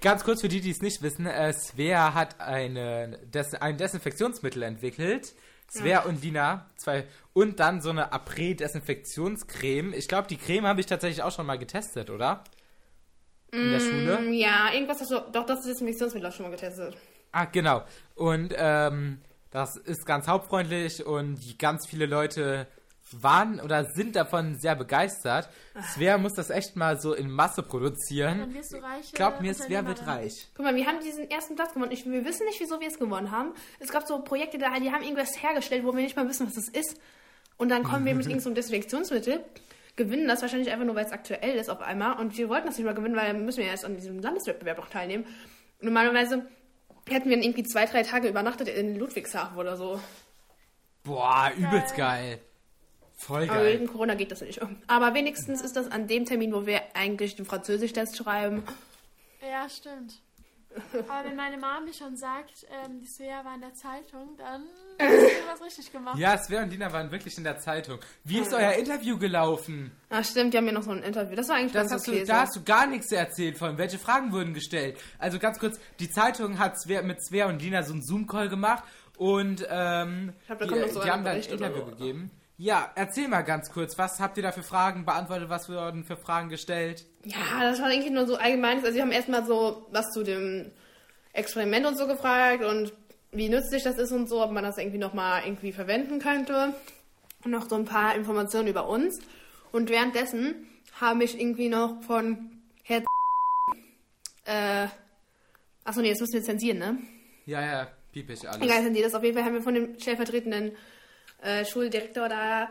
ganz 0.00 0.24
kurz 0.24 0.40
für 0.40 0.48
die, 0.48 0.60
die 0.60 0.70
es 0.70 0.80
nicht 0.80 1.02
wissen, 1.02 1.26
äh, 1.26 1.52
Svea 1.52 2.14
hat 2.14 2.40
eine, 2.40 3.18
Des 3.26 3.54
ein 3.54 3.76
Desinfektionsmittel 3.76 4.62
entwickelt. 4.62 5.34
Svea 5.70 6.00
und 6.04 6.22
Lina, 6.22 6.70
zwei, 6.76 7.06
und 7.32 7.58
dann 7.58 7.80
so 7.80 7.90
eine 7.90 8.12
Après-Desinfektionscreme. 8.12 9.92
Ich 9.94 10.08
glaube, 10.08 10.28
die 10.28 10.36
Creme 10.36 10.66
habe 10.66 10.80
ich 10.80 10.86
tatsächlich 10.86 11.22
auch 11.22 11.32
schon 11.32 11.46
mal 11.46 11.58
getestet, 11.58 12.10
oder? 12.10 12.44
In 13.58 13.70
der 13.70 13.80
Schule? 13.80 14.20
Mm, 14.20 14.32
Ja, 14.32 14.72
irgendwas 14.72 15.00
hast 15.00 15.10
du. 15.10 15.20
Doch, 15.32 15.46
das 15.46 15.64
Missionsmittel 15.80 16.28
auch 16.28 16.34
schon 16.34 16.46
mal 16.46 16.50
getestet. 16.52 16.96
Ah, 17.32 17.46
genau. 17.46 17.84
Und 18.14 18.54
ähm, 18.56 19.20
das 19.54 19.76
ist 19.76 20.04
ganz 20.04 20.26
hauptfreundlich 20.26 21.06
und 21.06 21.60
ganz 21.60 21.86
viele 21.86 22.06
Leute 22.06 22.66
waren 23.12 23.60
oder 23.60 23.84
sind 23.84 24.16
davon 24.16 24.58
sehr 24.58 24.74
begeistert. 24.74 25.48
Svea 25.92 26.18
muss 26.18 26.32
das 26.32 26.50
echt 26.50 26.74
mal 26.74 27.00
so 27.00 27.14
in 27.14 27.30
Masse 27.30 27.62
produzieren. 27.62 28.40
Dann 28.40 28.54
wirst 28.54 28.72
du 28.72 28.78
reich. 28.78 29.12
Glaub 29.12 29.40
mir, 29.40 29.54
Svea 29.54 29.86
wird 29.86 30.08
reich. 30.08 30.48
Guck 30.56 30.64
mal, 30.64 30.74
wir 30.74 30.84
haben 30.86 30.98
diesen 31.04 31.30
ersten 31.30 31.54
Platz 31.54 31.72
gewonnen. 31.72 31.92
Ich, 31.92 32.04
wir 32.04 32.24
wissen 32.24 32.46
nicht, 32.46 32.58
wieso 32.58 32.80
wir 32.80 32.88
es 32.88 32.98
gewonnen 32.98 33.30
haben. 33.30 33.52
Es 33.78 33.92
gab 33.92 34.08
so 34.08 34.22
Projekte, 34.22 34.58
da, 34.58 34.76
die 34.80 34.90
haben 34.90 35.04
irgendwas 35.04 35.40
hergestellt, 35.40 35.84
wo 35.84 35.94
wir 35.94 36.02
nicht 36.02 36.16
mal 36.16 36.28
wissen, 36.28 36.48
was 36.48 36.54
das 36.54 36.68
ist. 36.68 37.00
Und 37.56 37.68
dann 37.68 37.84
kommen 37.84 38.04
wir 38.04 38.14
mit 38.16 38.24
irgendeinem 38.24 38.40
so 38.40 38.48
einem 38.48 38.56
Desinfektionsmittel, 38.56 39.44
gewinnen 39.94 40.26
das 40.26 40.42
wahrscheinlich 40.42 40.72
einfach 40.72 40.84
nur, 40.84 40.96
weil 40.96 41.06
es 41.06 41.12
aktuell 41.12 41.54
ist 41.54 41.70
auf 41.70 41.80
einmal. 41.80 42.18
Und 42.18 42.36
wir 42.36 42.48
wollten 42.48 42.66
das 42.66 42.76
nicht 42.76 42.86
mal 42.86 42.94
gewinnen, 42.94 43.14
weil 43.14 43.32
dann 43.32 43.44
müssen 43.44 43.58
wir 43.58 43.66
erst 43.66 43.84
an 43.84 43.94
diesem 43.94 44.18
Landeswettbewerb 44.18 44.78
noch 44.78 44.90
teilnehmen. 44.90 45.24
Normalerweise 45.80 46.44
hätten 47.08 47.28
wir 47.28 47.36
dann 47.36 47.44
irgendwie 47.44 47.64
zwei, 47.64 47.86
drei 47.86 48.02
Tage 48.02 48.28
übernachtet 48.28 48.68
in 48.68 48.96
Ludwigshafen 48.98 49.56
oder 49.58 49.76
so. 49.76 50.00
Boah, 51.02 51.52
übelst 51.56 51.96
geil. 51.96 52.38
Voll 53.16 53.44
Aber 53.44 53.60
geil. 53.60 53.74
wegen 53.74 53.86
Corona 53.86 54.14
geht 54.14 54.32
das 54.32 54.40
nicht. 54.40 54.60
Aber 54.86 55.14
wenigstens 55.14 55.62
ist 55.62 55.76
das 55.76 55.90
an 55.90 56.08
dem 56.08 56.24
Termin, 56.24 56.52
wo 56.52 56.66
wir 56.66 56.80
eigentlich 56.94 57.36
den 57.36 57.44
Französisch-Test 57.44 58.16
schreiben. 58.16 58.64
Ja, 59.40 59.68
stimmt. 59.68 60.20
Aber 61.08 61.28
wenn 61.28 61.36
meine 61.36 61.56
Mom 61.56 61.84
mir 61.84 61.92
schon 61.92 62.16
sagt, 62.16 62.66
ähm, 62.70 63.00
die 63.00 63.06
Svea 63.06 63.44
war 63.44 63.54
in 63.54 63.60
der 63.60 63.74
Zeitung, 63.74 64.36
dann 64.36 64.64
hast 64.98 65.12
du 65.12 65.52
was 65.52 65.62
richtig 65.62 65.92
gemacht. 65.92 66.18
Ja, 66.18 66.36
Svea 66.38 66.62
und 66.62 66.70
Dina 66.70 66.92
waren 66.92 67.10
wirklich 67.10 67.36
in 67.38 67.44
der 67.44 67.58
Zeitung. 67.58 67.98
Wie 68.24 68.38
ist 68.38 68.52
euer 68.52 68.72
Interview 68.72 69.18
gelaufen? 69.18 69.92
Ach 70.10 70.24
stimmt, 70.24 70.52
die 70.52 70.58
haben 70.58 70.64
mir 70.64 70.72
noch 70.72 70.82
so 70.82 70.90
ein 70.90 71.02
Interview. 71.02 71.36
Das 71.36 71.48
war 71.48 71.56
eigentlich 71.56 71.72
Das 71.72 71.90
ganz 71.90 71.92
hast 71.92 72.08
okay. 72.08 72.20
du, 72.20 72.26
so. 72.26 72.32
da 72.32 72.40
hast 72.40 72.56
du 72.56 72.64
gar 72.64 72.86
nichts 72.86 73.12
erzählt 73.12 73.58
von. 73.58 73.78
Welche 73.78 73.98
Fragen 73.98 74.32
wurden 74.32 74.54
gestellt? 74.54 74.98
Also 75.18 75.38
ganz 75.38 75.58
kurz, 75.58 75.78
die 76.00 76.10
Zeitung 76.10 76.58
hat 76.58 76.80
Svea, 76.80 77.02
mit 77.02 77.24
Svea 77.24 77.46
und 77.46 77.60
Dina 77.60 77.82
so 77.82 77.92
einen 77.92 78.02
Zoom-Call 78.02 78.48
gemacht 78.48 78.84
und 79.16 79.66
ähm, 79.70 80.32
da 80.48 80.54
die, 80.56 80.66
die 80.66 81.10
haben 81.10 81.24
dann 81.24 81.36
ein 81.36 81.42
oder 81.42 81.52
Interview 81.52 81.84
gegeben. 81.86 82.30
Ja, 82.56 82.92
erzähl 82.94 83.26
mal 83.26 83.42
ganz 83.42 83.70
kurz, 83.70 83.98
was 83.98 84.20
habt 84.20 84.36
ihr 84.36 84.42
da 84.42 84.52
für 84.52 84.62
Fragen 84.62 85.04
beantwortet, 85.04 85.48
was 85.48 85.68
wurden 85.68 86.04
für 86.04 86.16
Fragen 86.16 86.48
gestellt? 86.48 87.04
Ja, 87.24 87.60
das 87.60 87.80
war 87.80 87.88
eigentlich 87.88 88.12
nur 88.12 88.26
so 88.26 88.36
allgemeines. 88.36 88.84
Also, 88.84 88.94
sie 88.94 89.02
haben 89.02 89.10
erstmal 89.10 89.44
so 89.44 89.86
was 89.90 90.10
zu 90.12 90.22
dem 90.22 90.70
Experiment 91.32 91.86
und 91.86 91.98
so 91.98 92.06
gefragt 92.06 92.62
und 92.62 92.92
wie 93.32 93.48
nützlich 93.48 93.82
das 93.82 93.98
ist 93.98 94.12
und 94.12 94.28
so, 94.28 94.42
ob 94.42 94.52
man 94.52 94.62
das 94.62 94.78
irgendwie 94.78 94.98
nochmal 94.98 95.42
irgendwie 95.44 95.72
verwenden 95.72 96.20
könnte. 96.20 96.74
Und 97.44 97.50
noch 97.50 97.68
so 97.68 97.74
ein 97.74 97.84
paar 97.84 98.14
Informationen 98.14 98.68
über 98.68 98.88
uns. 98.88 99.18
Und 99.72 99.90
währenddessen 99.90 100.66
habe 101.00 101.24
ich 101.24 101.38
irgendwie 101.38 101.68
noch 101.68 102.02
von 102.04 102.62
Herr 102.84 103.02
äh, 104.44 104.86
achso, 105.84 106.00
nee, 106.00 106.10
das 106.10 106.20
müssen 106.20 106.34
wir 106.34 106.42
zensieren, 106.42 106.78
ne? 106.78 106.98
Ja, 107.46 107.60
ja, 107.60 107.88
piep 108.12 108.30
ich 108.30 108.48
alles. 108.48 108.62
Egal, 108.62 108.82
zensiert 108.82 109.06
das. 109.06 109.14
Auf 109.14 109.22
jeden 109.22 109.36
Fall 109.36 109.44
haben 109.44 109.54
wir 109.54 109.62
von 109.62 109.74
dem 109.74 109.98
stellvertretenden 109.98 110.72
äh, 111.44 111.64
Schuldirektor 111.64 112.28
da 112.28 112.68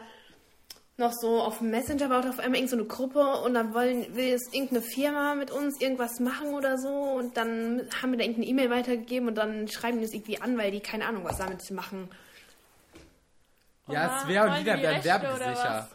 noch 0.98 1.12
so 1.12 1.42
auf 1.42 1.58
dem 1.58 1.72
Messenger 1.72 2.10
baut 2.10 2.26
auf 2.26 2.40
einmal 2.40 2.60
irgendeine 2.60 2.68
so 2.68 2.76
eine 2.76 2.86
Gruppe 2.86 3.42
und 3.44 3.56
dann 3.56 3.74
wollen, 3.74 4.16
will 4.16 4.28
jetzt 4.28 4.54
irgendeine 4.54 4.82
Firma 4.82 5.34
mit 5.36 5.50
uns 5.50 5.82
irgendwas 5.82 6.20
machen 6.20 6.54
oder 6.54 6.78
so 6.78 6.90
und 6.90 7.36
dann 7.36 7.88
haben 8.02 8.12
wir 8.12 8.20
da 8.20 8.24
irgendeine 8.24 8.48
E-Mail 8.48 8.70
weitergegeben 8.70 9.28
und 9.28 9.36
dann 9.36 9.68
schreiben 9.68 10.00
die 10.00 10.06
es 10.06 10.14
irgendwie 10.14 10.40
an, 10.40 10.58
weil 10.58 10.72
die 10.72 10.82
keine 10.82 11.08
Ahnung 11.08 11.24
was 11.24 11.38
damit 11.38 11.64
machen. 11.74 12.10
Ja, 13.88 14.06
Oha, 14.06 14.20
Svea 14.20 14.46
und 14.46 14.60
Lina 14.60 14.76
die 14.76 14.84
werden 14.84 15.04
werbesicher. 15.04 15.90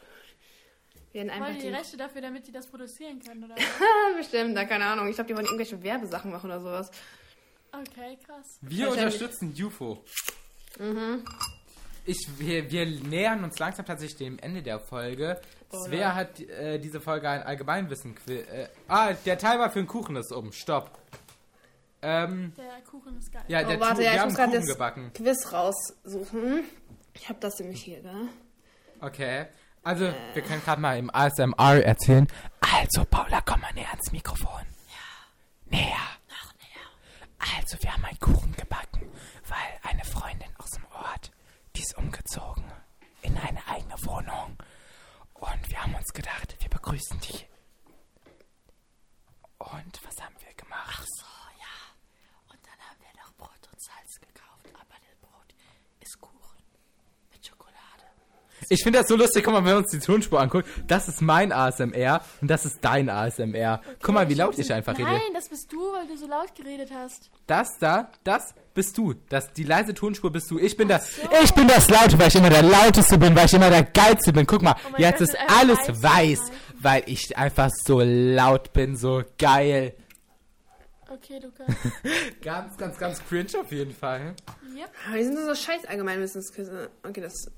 Wir 1.12 1.21
werden 1.21 1.31
einfach 1.31 1.47
Wollen 1.47 1.57
die 1.59 1.62
die 1.62 1.75
Rechte 1.75 1.97
dafür, 1.97 2.21
damit 2.21 2.47
die 2.47 2.53
das 2.53 2.67
produzieren 2.67 3.21
können, 3.21 3.45
oder? 3.45 3.55
bestimmt, 4.17 4.57
da 4.57 4.64
keine 4.64 4.85
Ahnung. 4.85 5.09
Ich 5.09 5.14
glaube, 5.14 5.29
die 5.29 5.35
wollen 5.35 5.47
irgendwelche 5.47 5.83
Werbesachen 5.83 6.31
machen 6.31 6.51
oder 6.51 6.61
sowas. 6.61 6.91
Okay, 7.73 8.19
krass. 8.27 8.59
Wir 8.62 8.91
unterstützen 8.91 9.55
UFO. 9.59 10.03
Mhm. 10.79 11.25
Ich, 12.11 12.27
wir, 12.38 12.71
wir 12.71 12.87
nähern 12.87 13.44
uns 13.44 13.59
langsam 13.59 13.85
tatsächlich 13.85 14.16
dem 14.18 14.38
Ende 14.38 14.62
der 14.62 14.81
Folge. 14.81 15.38
Oh 15.71 15.77
Svea 15.85 16.09
nein. 16.09 16.14
hat 16.16 16.40
äh, 16.40 16.79
diese 16.79 17.01
Folge 17.03 17.29
ein 17.29 17.42
Allgemeinwissen. 17.42 18.16
Äh, 18.27 18.68
ah, 18.88 19.12
der 19.12 19.37
Timer 19.37 19.68
für 19.71 19.81
den 19.81 19.87
Kuchen 19.87 20.16
ist 20.16 20.33
um. 20.33 20.51
Stopp. 20.53 20.99
Ähm, 22.01 22.53
Der 22.57 22.81
Kuchen 22.90 23.18
ist 23.18 23.31
geil. 23.33 23.42
ja, 23.49 23.61
Oh, 23.62 23.68
der 23.68 23.81
warte, 23.81 23.97
Tu- 23.97 24.01
ja, 24.03 24.11
wir 24.11 24.14
ich 24.14 24.21
haben 24.21 24.29
muss 24.29 24.37
gerade 24.37 24.51
Kuchen 24.53 24.61
das 24.66 24.68
gebacken. 24.73 25.12
Quiz 25.12 25.53
raussuchen. 25.53 26.64
Ich 27.12 27.29
habe 27.29 27.40
das 27.40 27.59
nämlich 27.59 27.83
hier, 27.83 28.03
da. 28.03 29.07
Okay. 29.07 29.47
Also, 29.83 30.12
wir 30.33 30.42
können 30.42 30.62
gerade 30.64 30.81
mal 30.81 30.97
im 30.99 31.11
ASMR 31.14 31.85
erzählen. 31.85 32.27
Also, 32.61 33.05
Paula, 33.05 33.40
komm 33.44 33.61
mal 33.61 33.73
näher 33.75 33.90
ans 33.90 34.12
Mikrofon. 34.12 34.62
Ja. 34.88 35.77
Näher. 35.79 36.07
Noch 36.29 36.55
näher. 36.55 37.57
Also, 37.59 37.77
wir 37.83 37.92
haben 37.92 38.05
einen 38.05 38.18
Kuchen 38.21 38.53
gebacken, 38.57 39.03
weil 39.49 39.90
eine 39.90 40.05
Freundin 40.05 40.49
aus 40.59 40.71
dem 40.71 40.85
Ort, 40.92 41.33
die 41.79 41.83
ist 41.85 41.97
umgezogen 41.97 42.64
in 43.23 43.38
eine 43.38 43.64
eigene 43.69 43.95
Wohnung. 44.05 44.59
Und 45.35 45.71
wir 45.71 45.81
haben 45.81 45.95
uns 45.95 46.12
gedacht, 46.12 46.57
wir 46.59 46.69
begrüßen 46.69 47.21
die. 47.21 47.47
Und 49.59 50.05
was 50.05 50.21
haben 50.21 50.35
wir 50.41 50.53
gemacht? 50.55 50.99
Ach 51.01 51.07
so, 51.07 51.27
ja. 51.61 52.53
Und 52.53 52.59
dann 52.67 52.81
haben 52.81 52.99
wir 53.01 53.23
noch 53.23 53.33
Brot 53.35 53.69
und 53.73 53.81
Salz 53.81 54.19
gekauft, 54.19 54.67
aber 54.75 54.97
das 55.07 55.17
Brot 55.21 55.55
ist 56.01 56.21
Kuchen 56.21 56.64
mit 57.31 57.47
Schokolade. 57.47 58.07
Ich 58.70 58.83
finde 58.83 58.98
das 59.00 59.09
so 59.09 59.16
lustig, 59.16 59.44
guck 59.44 59.52
mal, 59.54 59.61
wenn 59.64 59.72
wir 59.72 59.76
uns 59.78 59.90
die 59.90 59.98
Tonspur 59.98 60.40
angucken. 60.40 60.68
Das 60.87 61.09
ist 61.09 61.20
mein 61.22 61.52
ASMR 61.52 62.20
und 62.40 62.48
das 62.50 62.64
ist 62.64 62.78
dein 62.83 63.09
ASMR. 63.09 63.81
guck 64.02 64.14
mal, 64.14 64.28
wie 64.28 64.35
laut 64.35 64.59
ich 64.59 64.72
einfach 64.72 64.92
rede. 64.98 65.09
Nein, 65.11 65.20
das 65.35 65.48
bist 65.48 65.72
du, 65.72 65.78
weil 65.92 66.07
du 66.07 66.16
so 66.16 66.26
laut 66.26 66.54
geredet 66.54 66.90
hast. 66.94 67.31
Das 67.46 67.78
da, 67.78 68.11
das 68.24 68.54
bist 68.74 68.96
du. 68.98 69.14
Das, 69.28 69.52
die 69.52 69.64
leise 69.64 69.94
Tonspur 69.94 70.31
bist 70.31 70.50
du. 70.50 70.59
Ich 70.59 70.76
bin 70.76 70.88
das. 70.88 71.18
Ich 71.42 71.52
bin 71.54 71.66
das 71.68 71.88
Laute, 71.90 72.18
weil 72.18 72.28
ich 72.28 72.37
immer 72.37 72.50
der 72.50 72.62
Lauteste 72.62 73.18
bin, 73.18 73.35
weil 73.35 73.46
ich 73.46 73.54
immer 73.54 73.70
der 73.70 73.83
Geilste 73.85 74.33
bin. 74.33 74.46
Guck 74.46 74.62
mal, 74.62 74.76
Oh 74.92 74.94
jetzt 74.98 75.18
Gott, 75.20 75.28
ist 75.28 75.37
alles 75.48 75.78
weiß. 75.88 76.02
weiß, 76.02 76.52
weil 76.81 77.02
ich 77.07 77.37
einfach 77.37 77.70
so 77.85 78.00
laut 78.02 78.72
bin, 78.72 78.96
so 78.96 79.22
geil. 79.38 79.94
Okay, 81.11 81.40
Luca. 81.42 81.64
Ganz, 82.42 82.76
ganz, 82.76 82.98
ganz 82.98 83.24
cringe 83.26 83.48
auf 83.61 83.72
jeden 83.72 83.94
Fall. 83.94 84.35
yep. 84.76 84.90
Aber 85.09 85.16
die 85.16 85.24
sind 85.24 85.37
so 85.38 85.54
scheiß 85.54 85.85
Allgemeinwissensquizze. 85.87 86.90
Okay, 87.02 87.20
das. 87.22 87.50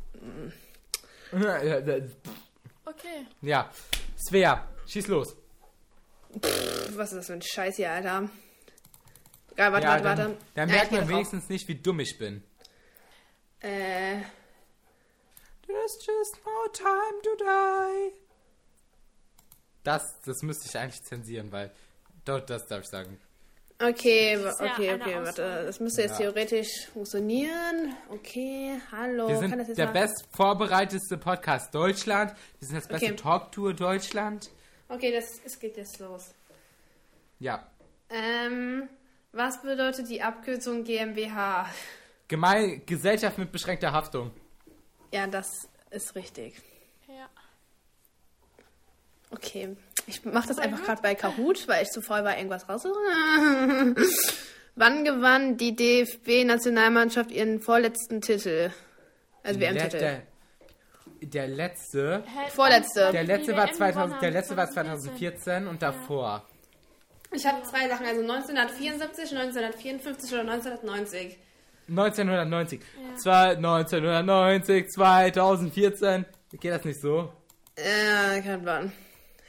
Okay. 1.33 3.27
Ja, 3.43 3.71
Svea, 4.17 4.69
schieß 4.87 5.09
los. 5.09 5.37
Was 6.95 7.13
ist 7.13 7.19
das 7.19 7.27
für 7.27 7.35
ein 7.35 7.43
Scheiß 7.43 7.77
hier, 7.77 7.91
Alter? 7.93 8.29
Ja, 9.57 9.73
warte, 9.73 9.87
ja, 9.87 9.93
warte, 9.93 10.05
dann, 10.05 10.19
warte. 10.19 10.37
dann 10.55 10.69
Ja, 10.69 10.75
merkt 10.75 10.93
man 10.93 11.09
wenigstens 11.09 11.49
nicht, 11.49 11.69
wie 11.69 11.75
dumm 11.77 12.01
ich 12.01 12.19
bin. 12.19 12.43
Äh. 13.61 14.23
There's 15.67 15.99
just 16.05 16.37
no 16.45 16.69
time 16.73 17.23
to 17.23 17.37
die. 17.39 18.13
Das, 19.85 20.21
das 20.23 20.43
müsste 20.43 20.67
ich 20.69 20.77
eigentlich 20.77 21.03
zensieren, 21.05 21.53
weil 21.53 21.73
dort 22.25 22.51
das 22.51 22.67
darf 22.67 22.83
ich 22.83 22.89
sagen. 22.89 23.21
Okay, 23.83 24.35
ist 24.35 24.61
ja 24.61 24.73
okay, 24.73 24.95
okay, 24.95 25.17
warte. 25.25 25.63
Das 25.65 25.81
müsste 25.81 26.03
jetzt 26.03 26.21
Ja. 26.21 26.27
theoretisch 26.27 26.87
funktionieren. 26.93 27.97
Okay, 28.11 28.79
hallo. 28.93 29.29
Wir 29.29 29.41
kann 29.41 29.49
sind 29.51 29.59
das 29.59 29.69
jetzt 29.69 29.79
der 29.79 29.87
mal... 29.87 29.93
best 29.93 30.27
vorbereiteste 30.37 31.17
Podcast 31.17 31.75
Deutschland. 31.75 32.35
Wir 32.59 32.69
sind 32.69 32.77
das 32.77 32.87
beste 32.89 33.07
Okay. 33.07 33.17
Talktour 33.17 33.73
Deutschland. 33.73 34.51
Okay, 34.89 35.13
das 35.13 35.41
es 35.47 35.59
geht 35.59 35.79
jetzt 35.79 35.99
los. 35.99 36.35
Ja. 37.39 37.67
Ähm, 38.11 38.89
was 39.33 39.63
bedeutet 39.63 40.11
die 40.11 40.21
Abkürzung 40.21 40.85
GmbH? 40.85 41.67
Gemein 42.29 42.83
Gesellschaft 42.85 43.39
mit 43.39 43.51
beschränkter 43.51 43.93
Haftung. 43.93 44.31
Ja, 45.13 45.27
das 45.27 45.69
ist 45.91 46.15
richtig. 46.17 46.61
Ja. 47.09 47.29
Okay. 49.31 49.75
Ich 50.11 50.25
mache 50.25 50.49
das 50.49 50.59
einfach 50.59 50.79
gut. 50.79 50.87
gerade 50.87 51.03
bei 51.03 51.15
Kahoot, 51.15 51.69
weil 51.69 51.85
ich 51.85 51.91
zu 51.91 52.03
voll 52.03 52.25
war, 52.25 52.37
irgendwas 52.37 52.69
rauszuholen. 52.69 53.97
Wann 54.75 55.05
gewann 55.05 55.57
die 55.57 55.77
DFB-Nationalmannschaft 55.77 57.31
ihren 57.31 57.61
vorletzten 57.61 58.21
Titel? 58.21 58.71
Also 59.43 59.61
Der, 59.61 59.75
WM-Titel. 59.75 59.99
der, 59.99 60.23
der 61.23 61.49
letzte. 61.49 62.25
Hä, 62.27 62.51
Vorletzte. 62.51 63.11
Der 63.13 63.25
letzte 63.25 63.57
war 63.57 63.67
WM 63.67 63.75
2000, 63.75 64.07
gewonnen 64.07 64.21
der 64.21 64.31
letzte 64.31 64.57
war 64.57 64.71
2014. 64.71 65.41
2014 65.41 65.67
und 65.69 65.83
davor. 65.83 66.45
Ich 67.33 67.47
habe 67.47 67.63
zwei 67.63 67.89
Sachen, 67.89 68.07
also 68.07 68.23
1974, 68.23 69.31
1954 69.39 70.33
oder 70.33 70.41
1990. 70.41 71.39
1990. 71.89 72.81
Ja. 72.81 73.17
Zwei, 73.17 73.57
1990, 73.57 74.89
2014. 74.91 76.25
Geht 76.59 76.73
das 76.73 76.85
nicht 76.85 77.01
so? 77.01 77.33
Äh, 77.77 78.41
kein 78.43 78.63
Plan. 78.63 78.93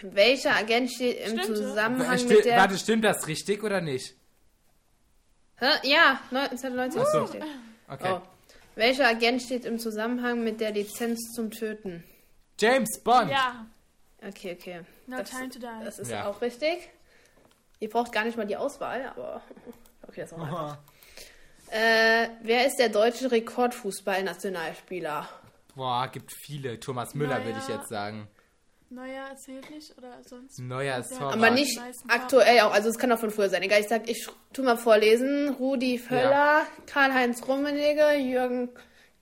Welcher 0.04 0.56
Agent 0.56 0.92
steht 0.92 1.20
im 1.28 1.38
Stimmt. 1.40 1.58
Zusammenhang 1.58 2.18
Sti- 2.18 2.28
mit 2.36 2.46
der... 2.46 2.58
Warte, 2.58 2.78
stimmt 2.78 3.04
das 3.06 3.28
richtig 3.28 3.64
oder 3.64 3.82
nicht? 3.82 4.16
Hä? 5.58 5.68
Ja, 5.84 6.20
1990 6.32 7.02
Ach 7.02 7.06
so. 7.12 7.20
richtig. 7.24 7.44
Okay. 7.88 8.14
Oh. 8.14 8.22
Welcher 8.76 9.08
Agent 9.08 9.42
steht 9.44 9.66
im 9.66 9.78
Zusammenhang 9.80 10.44
mit 10.44 10.60
der 10.62 10.72
Lizenz 10.72 11.34
zum 11.36 11.52
Töten? 11.52 12.04
James 12.60 13.00
Bond. 13.04 13.30
Ja. 13.32 13.66
Okay, 14.28 14.58
okay. 14.60 14.82
No 15.08 15.18
Das- 15.18 15.30
time 15.30 15.50
to 15.50 15.60
die. 15.60 15.66
Das 15.86 16.00
ist 16.00 16.10
Ja. 16.12 16.28
auch 16.28 16.42
richtig. 16.42 16.90
Ihr 17.80 17.90
braucht 17.90 18.12
gar 18.12 18.24
nicht 18.24 18.38
mal 18.38 18.46
die 18.48 18.58
Auswahl, 18.58 19.06
aber 19.16 19.42
okay, 20.08 20.22
das 20.22 20.32
ist 20.32 20.38
auch 20.38 20.44
einfach. 20.44 20.78
Äh, 21.72 22.30
wer 22.44 22.66
ist 22.68 22.78
der 22.78 22.90
deutsche 22.90 23.32
Rekordfußball-Nationalspieler? 23.32 25.28
Boah, 25.76 26.08
gibt 26.12 26.32
viele. 26.34 26.80
Thomas 26.80 27.16
Müller 27.16 27.40
Naja. 27.40 27.46
würde 27.46 27.60
ich 27.60 27.68
jetzt 27.70 27.88
sagen. 27.90 28.28
Neuer 28.91 29.27
erzählt 29.30 29.69
nicht 29.69 29.97
oder 29.97 30.21
sonst. 30.23 30.60
Neuer 30.60 31.01
Torwart. 31.01 31.34
Aber 31.34 31.49
nicht 31.49 31.80
aktuell 32.08 32.60
auch, 32.62 32.73
also 32.73 32.89
es 32.89 32.97
kann 32.97 33.12
auch 33.12 33.19
von 33.19 33.32
früher 33.32 33.49
sein. 33.49 33.62
Egal, 33.63 33.80
ich 33.82 33.88
sag, 33.88 34.10
ich 34.10 34.27
tu 34.54 34.63
mal 34.63 34.77
vorlesen. 34.77 35.49
Rudi 35.49 35.97
Völler, 35.97 36.65
Karl-Heinz 36.88 37.47
Rummenigge, 37.47 38.15
Jürgen 38.17 38.69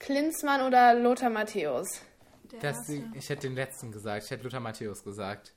Klinsmann 0.00 0.62
oder 0.62 0.94
Lothar 0.94 1.30
Matthäus. 1.30 2.00
Der 2.50 2.58
Das, 2.60 2.78
erste. 2.88 3.04
ich 3.14 3.28
hätte 3.28 3.42
den 3.46 3.54
letzten 3.54 3.92
gesagt. 3.92 4.24
Ich 4.24 4.30
hätte 4.30 4.42
Luther 4.42 4.58
Matthäus 4.60 5.04
gesagt. 5.04 5.54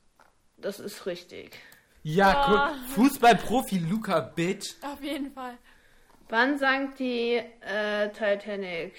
Das 0.58 0.78
ist 0.78 1.06
richtig. 1.06 1.56
Ja, 2.04 2.32
Ah. 2.36 2.72
guck. 2.76 2.90
Fußballprofi 3.10 3.78
Luca 3.78 4.20
Bitch. 4.20 4.74
Auf 4.82 5.02
jeden 5.02 5.32
Fall. 5.32 5.58
Wann 6.28 6.58
sank 6.58 6.96
die 6.96 7.40
äh, 7.62 8.10
Titanic? 8.10 8.92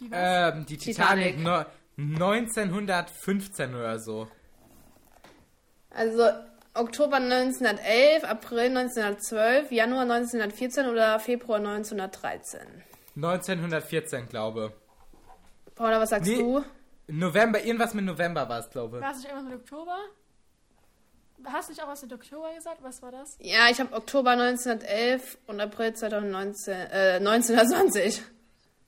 Die 0.00 0.10
was? 0.10 0.54
Ähm, 0.54 0.66
die 0.66 0.76
Titanic, 0.78 1.36
Titanic. 1.36 1.66
No, 1.96 2.30
1915 2.30 3.74
oder 3.74 3.98
so. 3.98 4.28
Also 5.90 6.28
Oktober 6.74 7.16
1911, 7.16 8.24
April 8.24 8.76
1912, 8.76 9.70
Januar 9.70 10.02
1914 10.02 10.86
oder 10.88 11.20
Februar 11.20 11.58
1913? 11.58 12.60
1914, 13.16 14.28
glaube. 14.28 14.72
Paula, 15.76 16.00
was 16.00 16.10
sagst 16.10 16.28
Nee. 16.28 16.38
du? 16.38 16.64
November, 17.06 17.62
irgendwas 17.62 17.94
mit 17.94 18.04
November 18.04 18.48
war 18.48 18.58
es, 18.60 18.70
glaube 18.70 19.00
War 19.00 19.10
es 19.12 19.18
nicht 19.18 19.28
irgendwas 19.28 19.50
mit 19.52 19.60
Oktober? 19.60 19.96
Hast 21.46 21.68
du 21.68 21.72
nicht 21.72 21.82
auch 21.82 21.88
was 21.88 22.02
mit 22.02 22.12
Oktober 22.12 22.54
gesagt? 22.54 22.78
Was 22.82 23.02
war 23.02 23.12
das? 23.12 23.36
Ja, 23.38 23.68
ich 23.70 23.78
habe 23.78 23.94
Oktober 23.94 24.30
1911 24.30 25.38
und 25.46 25.60
April 25.60 25.92
2019, 25.92 26.74
äh, 26.74 27.16
1920. 27.20 28.22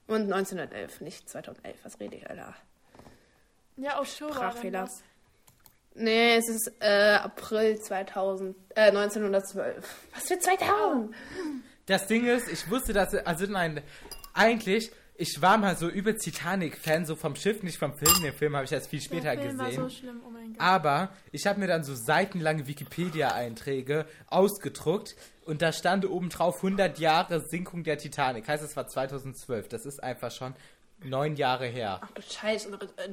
Und 0.08 0.22
1911, 0.32 1.00
nicht 1.02 1.28
2011. 1.28 1.76
Was 1.84 2.00
rede 2.00 2.16
ich, 2.16 2.28
Alter? 2.30 2.54
Ja, 3.76 4.00
Oktober. 4.00 4.32
Sprachfehler. 4.34 4.78
dann 4.80 4.88
was. 4.88 5.02
Nee, 5.94 6.36
es 6.36 6.48
ist 6.48 6.70
äh, 6.80 7.14
April 7.14 7.78
2000, 7.80 8.54
äh, 8.74 8.88
1912. 8.88 9.84
Was 10.14 10.28
für 10.28 10.38
2000? 10.38 11.14
Das 11.86 12.06
Ding 12.06 12.26
ist, 12.26 12.48
ich 12.48 12.70
wusste, 12.70 12.92
dass, 12.92 13.14
also 13.14 13.46
nein, 13.46 13.82
eigentlich, 14.34 14.90
ich 15.14 15.40
war 15.40 15.56
mal 15.56 15.74
so 15.76 15.88
über 15.88 16.14
Titanic-Fan, 16.14 17.06
so 17.06 17.16
vom 17.16 17.34
Schiff, 17.36 17.62
nicht 17.62 17.78
vom 17.78 17.94
Film. 17.96 18.12
Den 18.22 18.34
Film 18.34 18.54
habe 18.54 18.66
ich 18.66 18.72
erst 18.72 18.90
viel 18.90 19.00
später 19.00 19.34
Der 19.34 19.40
Film 19.40 19.56
gesehen. 19.58 19.82
war 19.82 19.88
so 19.88 19.96
schlimm, 19.96 20.20
oh 20.26 20.30
mein 20.30 20.52
Gott. 20.52 20.60
Aber 20.60 21.08
ich 21.32 21.46
habe 21.46 21.60
mir 21.60 21.66
dann 21.66 21.82
so 21.84 21.94
seitenlange 21.94 22.66
Wikipedia-Einträge 22.66 24.04
ausgedruckt 24.26 25.16
und 25.46 25.62
da 25.62 25.72
stand 25.72 26.04
oben 26.04 26.28
drauf 26.28 26.56
100 26.56 26.98
Jahre 26.98 27.40
Sinkung 27.40 27.84
der 27.84 27.96
Titanic. 27.96 28.46
Heißt, 28.48 28.62
es 28.62 28.76
war 28.76 28.86
2012. 28.88 29.68
Das 29.68 29.86
ist 29.86 30.02
einfach 30.02 30.30
schon 30.30 30.54
neun 31.04 31.36
Jahre 31.36 31.66
her. 31.66 32.00
Ach 32.02 32.10
du 32.10 32.20
Scheiße, 32.22 32.68
äh, 32.96 33.08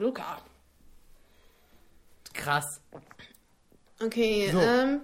Krass. 2.34 2.82
Okay, 4.04 4.50
So. 4.52 4.60
ähm, 4.60 5.02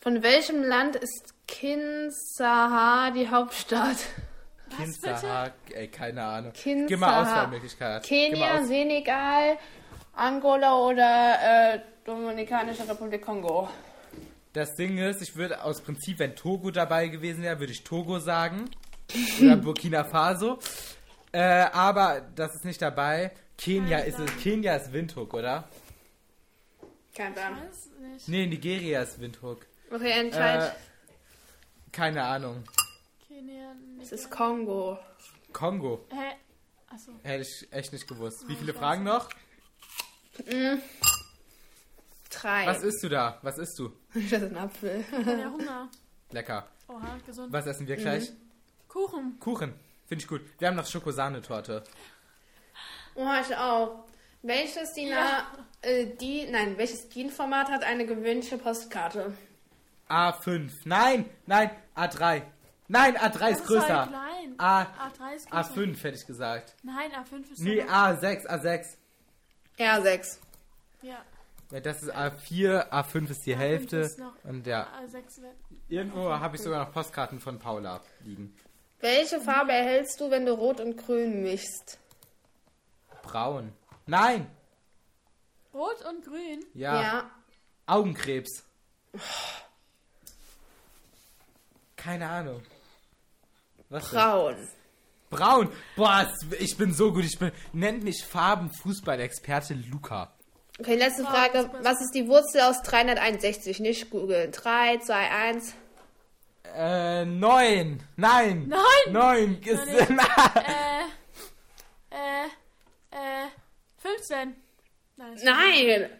von 0.00 0.22
welchem 0.22 0.62
Land 0.62 0.96
ist 0.96 1.34
Kinshasa 1.46 3.10
die 3.10 3.28
Hauptstadt? 3.28 3.96
Kinshasa, 4.76 5.50
ey, 5.72 5.88
keine 5.88 6.22
Ahnung. 6.24 6.52
Kinshasa. 6.52 6.86
Gib 6.88 6.98
mal 7.00 7.22
Auswahlmöglichkeit. 7.22 8.02
Gib 8.02 8.32
Kenia, 8.32 8.54
mal 8.54 8.60
aus 8.62 8.68
Senegal, 8.68 9.58
Angola 10.14 10.76
oder 10.78 11.74
äh, 11.74 11.80
Dominikanische 12.04 12.88
Republik 12.88 13.22
Kongo? 13.24 13.68
das 14.52 14.74
Ding 14.74 14.96
ist, 14.96 15.20
ich 15.20 15.36
würde 15.36 15.62
aus 15.62 15.82
Prinzip, 15.82 16.18
wenn 16.18 16.34
Togo 16.34 16.70
dabei 16.70 17.08
gewesen 17.08 17.42
wäre, 17.42 17.60
würde 17.60 17.72
ich 17.72 17.84
Togo 17.84 18.18
sagen. 18.18 18.70
Oder 19.40 19.56
Burkina 19.62 20.02
Faso. 20.04 20.58
Äh, 21.30 21.66
aber 21.72 22.22
das 22.34 22.54
ist 22.54 22.64
nicht 22.64 22.80
dabei. 22.80 23.32
Kenia 23.58 23.98
ist 23.98 24.18
es. 24.18 24.30
Kenia 24.42 24.76
ist 24.76 24.92
Windhoek, 24.94 25.34
oder? 25.34 25.64
Kein 27.16 27.32
Plan. 27.32 27.56
Weiß 27.56 27.88
nicht. 27.98 28.28
Nee, 28.28 28.46
Nigeria 28.46 29.02
ist 29.02 29.20
Windhoek. 29.20 29.66
Okay, 29.90 30.10
entscheid. 30.20 30.72
Äh, 30.72 31.90
keine 31.92 32.22
Ahnung. 32.24 32.64
Kenia, 33.26 33.74
es 34.00 34.12
ist 34.12 34.30
Kongo. 34.30 34.98
Kongo. 35.52 36.04
Hä? 36.10 36.36
Achso. 36.92 37.12
Hätte 37.22 37.42
ich 37.42 37.72
echt 37.72 37.92
nicht 37.92 38.06
gewusst. 38.06 38.46
Wie 38.48 38.52
Oh, 38.54 38.56
viele 38.58 38.72
ich 38.72 38.78
Fragen 38.78 39.04
noch? 39.04 39.28
Drei. 42.30 42.66
Was 42.66 42.82
isst 42.82 43.02
du 43.02 43.08
da? 43.08 43.38
Was 43.42 43.58
isst 43.58 43.78
du? 43.78 43.92
Das 44.14 44.24
ist 44.24 44.42
ein 44.42 44.56
Apfel. 44.56 45.04
Ich 45.10 45.12
hab 45.26 45.38
ja 45.38 45.50
Hunger. 45.50 45.88
Lecker. 46.30 46.66
Oha, 46.88 47.18
gesund. 47.24 47.52
Was 47.52 47.66
essen 47.66 47.86
wir 47.88 47.96
gleich? 47.96 48.32
Kuchen. 48.88 49.38
Kuchen. 49.40 49.74
Finde 50.06 50.22
ich 50.22 50.28
gut. 50.28 50.42
Wir 50.58 50.68
haben 50.68 50.76
noch 50.76 50.86
Schokosahnetorte. 50.86 51.82
Oh, 53.14 53.28
ich 53.40 53.56
auch. 53.56 54.04
Welches 54.46 54.92
DIN, 54.94 55.08
Ja. 55.08 55.46
äh, 55.82 56.06
die, 56.20 56.46
nein, 56.50 56.78
welches 56.78 57.08
DIN-Format 57.08 57.68
hat 57.70 57.82
eine 57.84 58.06
gewöhnliche 58.06 58.58
Postkarte? 58.58 59.32
A5. 60.08 60.70
Nein, 60.84 61.28
nein, 61.46 61.70
A3. 61.96 62.42
Nein, 62.88 63.16
A3 63.16 63.24
ist 63.26 63.40
Das 63.40 63.50
ist 63.60 63.66
größer. 63.66 64.06
klein. 64.06 64.54
A, 64.58 64.82
A3 64.82 65.34
ist 65.34 65.50
größer. 65.50 65.72
A5 65.74 66.02
hätte 66.04 66.16
ich 66.18 66.26
gesagt. 66.26 66.74
Nein, 66.84 67.10
A5 67.12 67.50
ist 67.52 67.58
Nee, 67.60 67.80
so- 67.82 67.88
A6, 67.88 68.46
A6. 68.46 68.86
R6. 69.78 70.38
Ja, 71.02 71.16
Weil 71.70 71.80
Das 71.80 72.00
ist 72.04 72.14
A4, 72.14 72.90
A5 72.92 73.28
ist 73.30 73.44
die 73.44 73.56
Hälfte. 73.56 73.96
ist 73.98 74.20
noch- 74.20 74.32
Und 74.44 74.64
ja, 74.68 74.86
A6 75.04 75.42
wird. 75.42 75.56
irgendwo 75.88 76.30
habe 76.30 76.54
ich 76.54 76.62
sogar 76.62 76.84
noch 76.84 76.92
Postkarten 76.92 77.40
von 77.40 77.58
Paula 77.58 78.00
liegen. 78.24 78.56
Welche 79.00 79.40
Farbe 79.40 79.72
erhältst 79.72 80.20
du, 80.20 80.30
wenn 80.30 80.46
du 80.46 80.52
Rot 80.52 80.80
und 80.80 80.96
Grün 80.96 81.42
mischst? 81.42 81.98
Braun. 83.24 83.72
Nein! 84.06 84.50
Rot 85.74 86.02
und 86.08 86.24
Grün. 86.24 86.64
Ja. 86.74 87.30
Augenkrebs. 87.86 88.64
Keine 91.96 92.28
Ahnung. 92.28 92.62
Was 93.88 94.10
denn? 94.10 94.18
Braun. 94.18 94.68
Braun. 95.30 95.72
Boah, 95.96 96.32
ich 96.58 96.76
bin 96.76 96.94
so 96.94 97.12
gut. 97.12 97.24
Ich 97.24 97.38
bin. 97.38 97.52
Nennt 97.72 98.04
mich 98.04 98.24
Farben-Fußballexperte 98.24 99.74
Luca. 99.74 100.32
Okay, 100.78 100.96
letzte 100.96 101.24
Braun 101.24 101.34
Frage. 101.34 101.70
Was 101.82 102.00
ist 102.00 102.14
die 102.14 102.28
Wurzel 102.28 102.60
aus 102.62 102.82
361? 102.82 103.80
Nicht 103.80 104.10
googeln. 104.10 104.52
3, 104.52 104.98
2, 104.98 105.30
1. 105.30 105.74
Äh, 106.74 107.24
neun. 107.24 108.02
Nein. 108.16 108.68
Nein! 108.68 109.12
Neun. 109.12 109.60
Ist, 109.62 109.86
Nein, 109.86 110.18
äh, 112.10 112.14
äh, 112.14 112.48
15. 114.16 114.54
Nein. 115.16 115.38
Nein! 115.42 116.10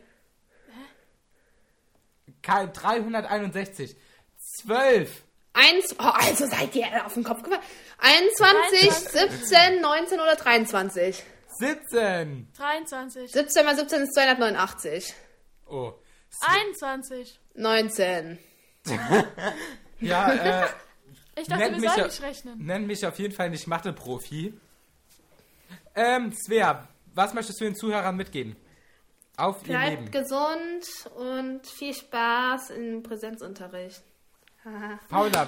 Kein- 2.42 2.72
361. 2.72 3.96
Zwölf. 4.38 5.22
Eins, 5.52 5.94
oh, 5.98 6.02
also 6.02 6.46
seid 6.46 6.74
ihr 6.74 7.04
auf 7.04 7.14
den 7.14 7.24
Kopf 7.24 7.42
gefallen. 7.42 7.62
21, 7.98 8.90
17, 8.90 9.80
19 9.80 10.20
oder 10.20 10.36
23? 10.36 11.22
17. 11.58 12.52
23. 12.56 13.32
17 13.32 13.64
mal 13.64 13.74
17 13.76 14.02
ist 14.02 14.14
289. 14.14 15.14
Oh. 15.66 15.92
21. 16.40 17.40
19. 17.54 18.38
Ja, 19.98 20.30
äh, 20.64 20.66
Ich 21.40 21.48
dachte, 21.48 21.64
wir 21.64 21.70
mich 21.80 21.90
sollen 21.90 22.06
nicht 22.06 22.22
rechnen. 22.22 22.58
nenn 22.66 22.86
mich 22.86 23.06
auf 23.06 23.18
jeden 23.18 23.32
Fall 23.34 23.48
nicht 23.48 23.66
Mathe-Profi. 23.66 24.52
Ähm, 25.94 26.32
Svea, 26.34 26.86
was 27.16 27.34
möchtest 27.34 27.60
du 27.60 27.64
den 27.64 27.74
Zuhörern 27.74 28.14
mitgeben? 28.16 28.56
Auf 29.36 29.62
ihr 29.62 29.68
Bleibt 29.76 30.00
Leben. 30.00 30.10
gesund 30.12 30.84
und 31.16 31.66
viel 31.66 31.94
Spaß 31.94 32.70
im 32.70 33.02
Präsenzunterricht. 33.02 34.02
Paula, 35.08 35.46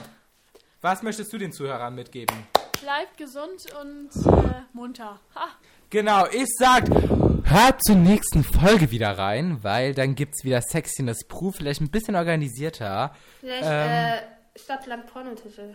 was 0.81 1.02
möchtest 1.02 1.33
du 1.33 1.38
den 1.38 1.52
Zuhörern 1.52 1.94
mitgeben? 1.94 2.35
Bleibt 2.81 3.16
gesund 3.16 3.64
und 3.81 4.11
äh, 4.26 4.62
munter. 4.72 5.20
Ha. 5.35 5.48
Genau, 5.90 6.26
ich 6.26 6.46
sag, 6.59 6.88
hört 6.88 7.83
zur 7.83 7.96
nächsten 7.96 8.44
Folge 8.44 8.90
wieder 8.90 9.16
rein, 9.16 9.59
weil 9.62 9.94
dann 9.94 10.14
gibt's 10.14 10.44
wieder 10.44 10.61
Sexiness 10.61 11.26
Proof, 11.26 11.57
vielleicht 11.57 11.81
ein 11.81 11.90
bisschen 11.90 12.14
organisierter. 12.14 13.14
Vielleicht 13.40 13.64
Ähm. 13.64 13.90
äh, 13.90 14.59
Stadtland 14.59 15.07
Pornotitel. 15.07 15.74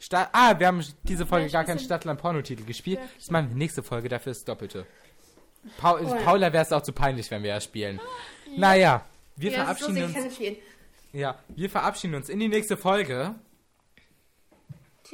Sta 0.00 0.28
ah, 0.32 0.56
wir 0.58 0.68
haben 0.68 0.84
diese 1.02 1.26
Folge 1.26 1.44
Vielleicht 1.46 1.52
gar 1.54 1.60
ein 1.62 1.66
keinen 1.66 1.78
Stadtland-Pornotitel 1.80 2.64
gespielt. 2.64 3.00
Ja. 3.00 3.08
Das 3.18 3.30
machen 3.30 3.48
wir 3.50 3.56
nächste 3.56 3.82
Folge, 3.82 4.08
dafür 4.08 4.30
ist 4.32 4.48
Doppelte. 4.48 4.86
Paul 5.76 6.00
Oh 6.04 6.14
ja. 6.14 6.22
Paula 6.22 6.52
wäre 6.52 6.64
es 6.64 6.72
auch 6.72 6.82
zu 6.82 6.92
peinlich, 6.92 7.30
wenn 7.30 7.42
wir 7.42 7.50
ja 7.50 7.60
spielen. 7.60 8.00
Naja, 8.56 9.04
wir 9.36 9.50
Ja, 9.52 9.64
verabschieden 9.64 10.04
uns. 10.04 10.16
Ja, 11.12 11.38
wir 11.48 11.70
verabschieden 11.70 12.14
uns 12.14 12.28
in 12.28 12.38
die 12.40 12.48
nächste 12.48 12.76
Folge. 12.76 13.34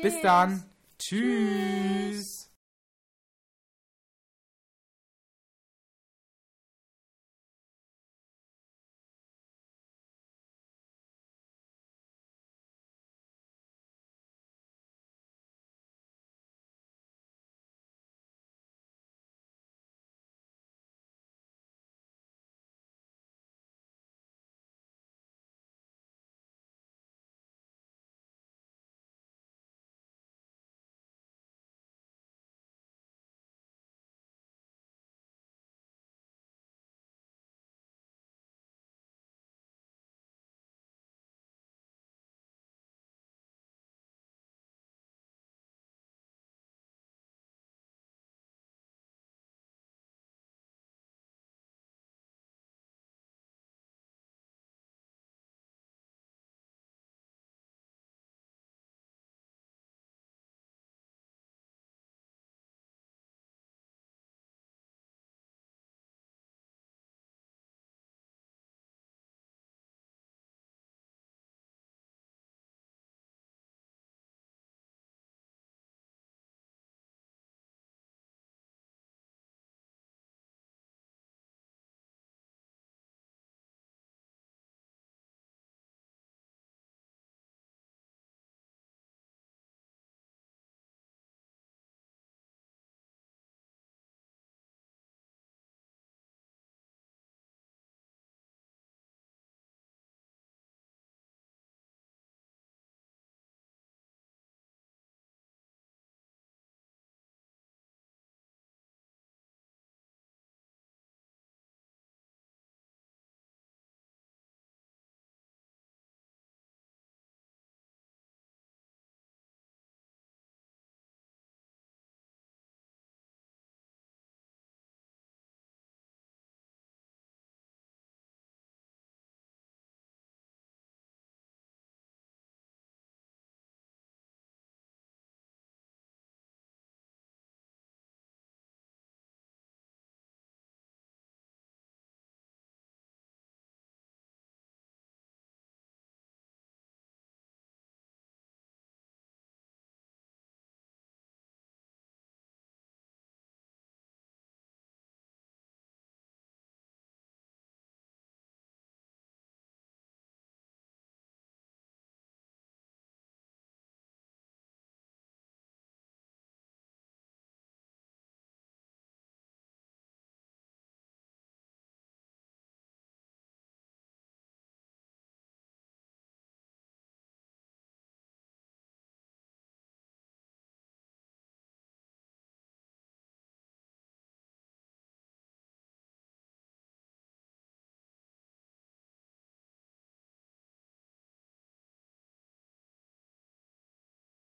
Bis 0.01 0.21
dann. 0.23 0.64
Tschüss. 0.99 2.44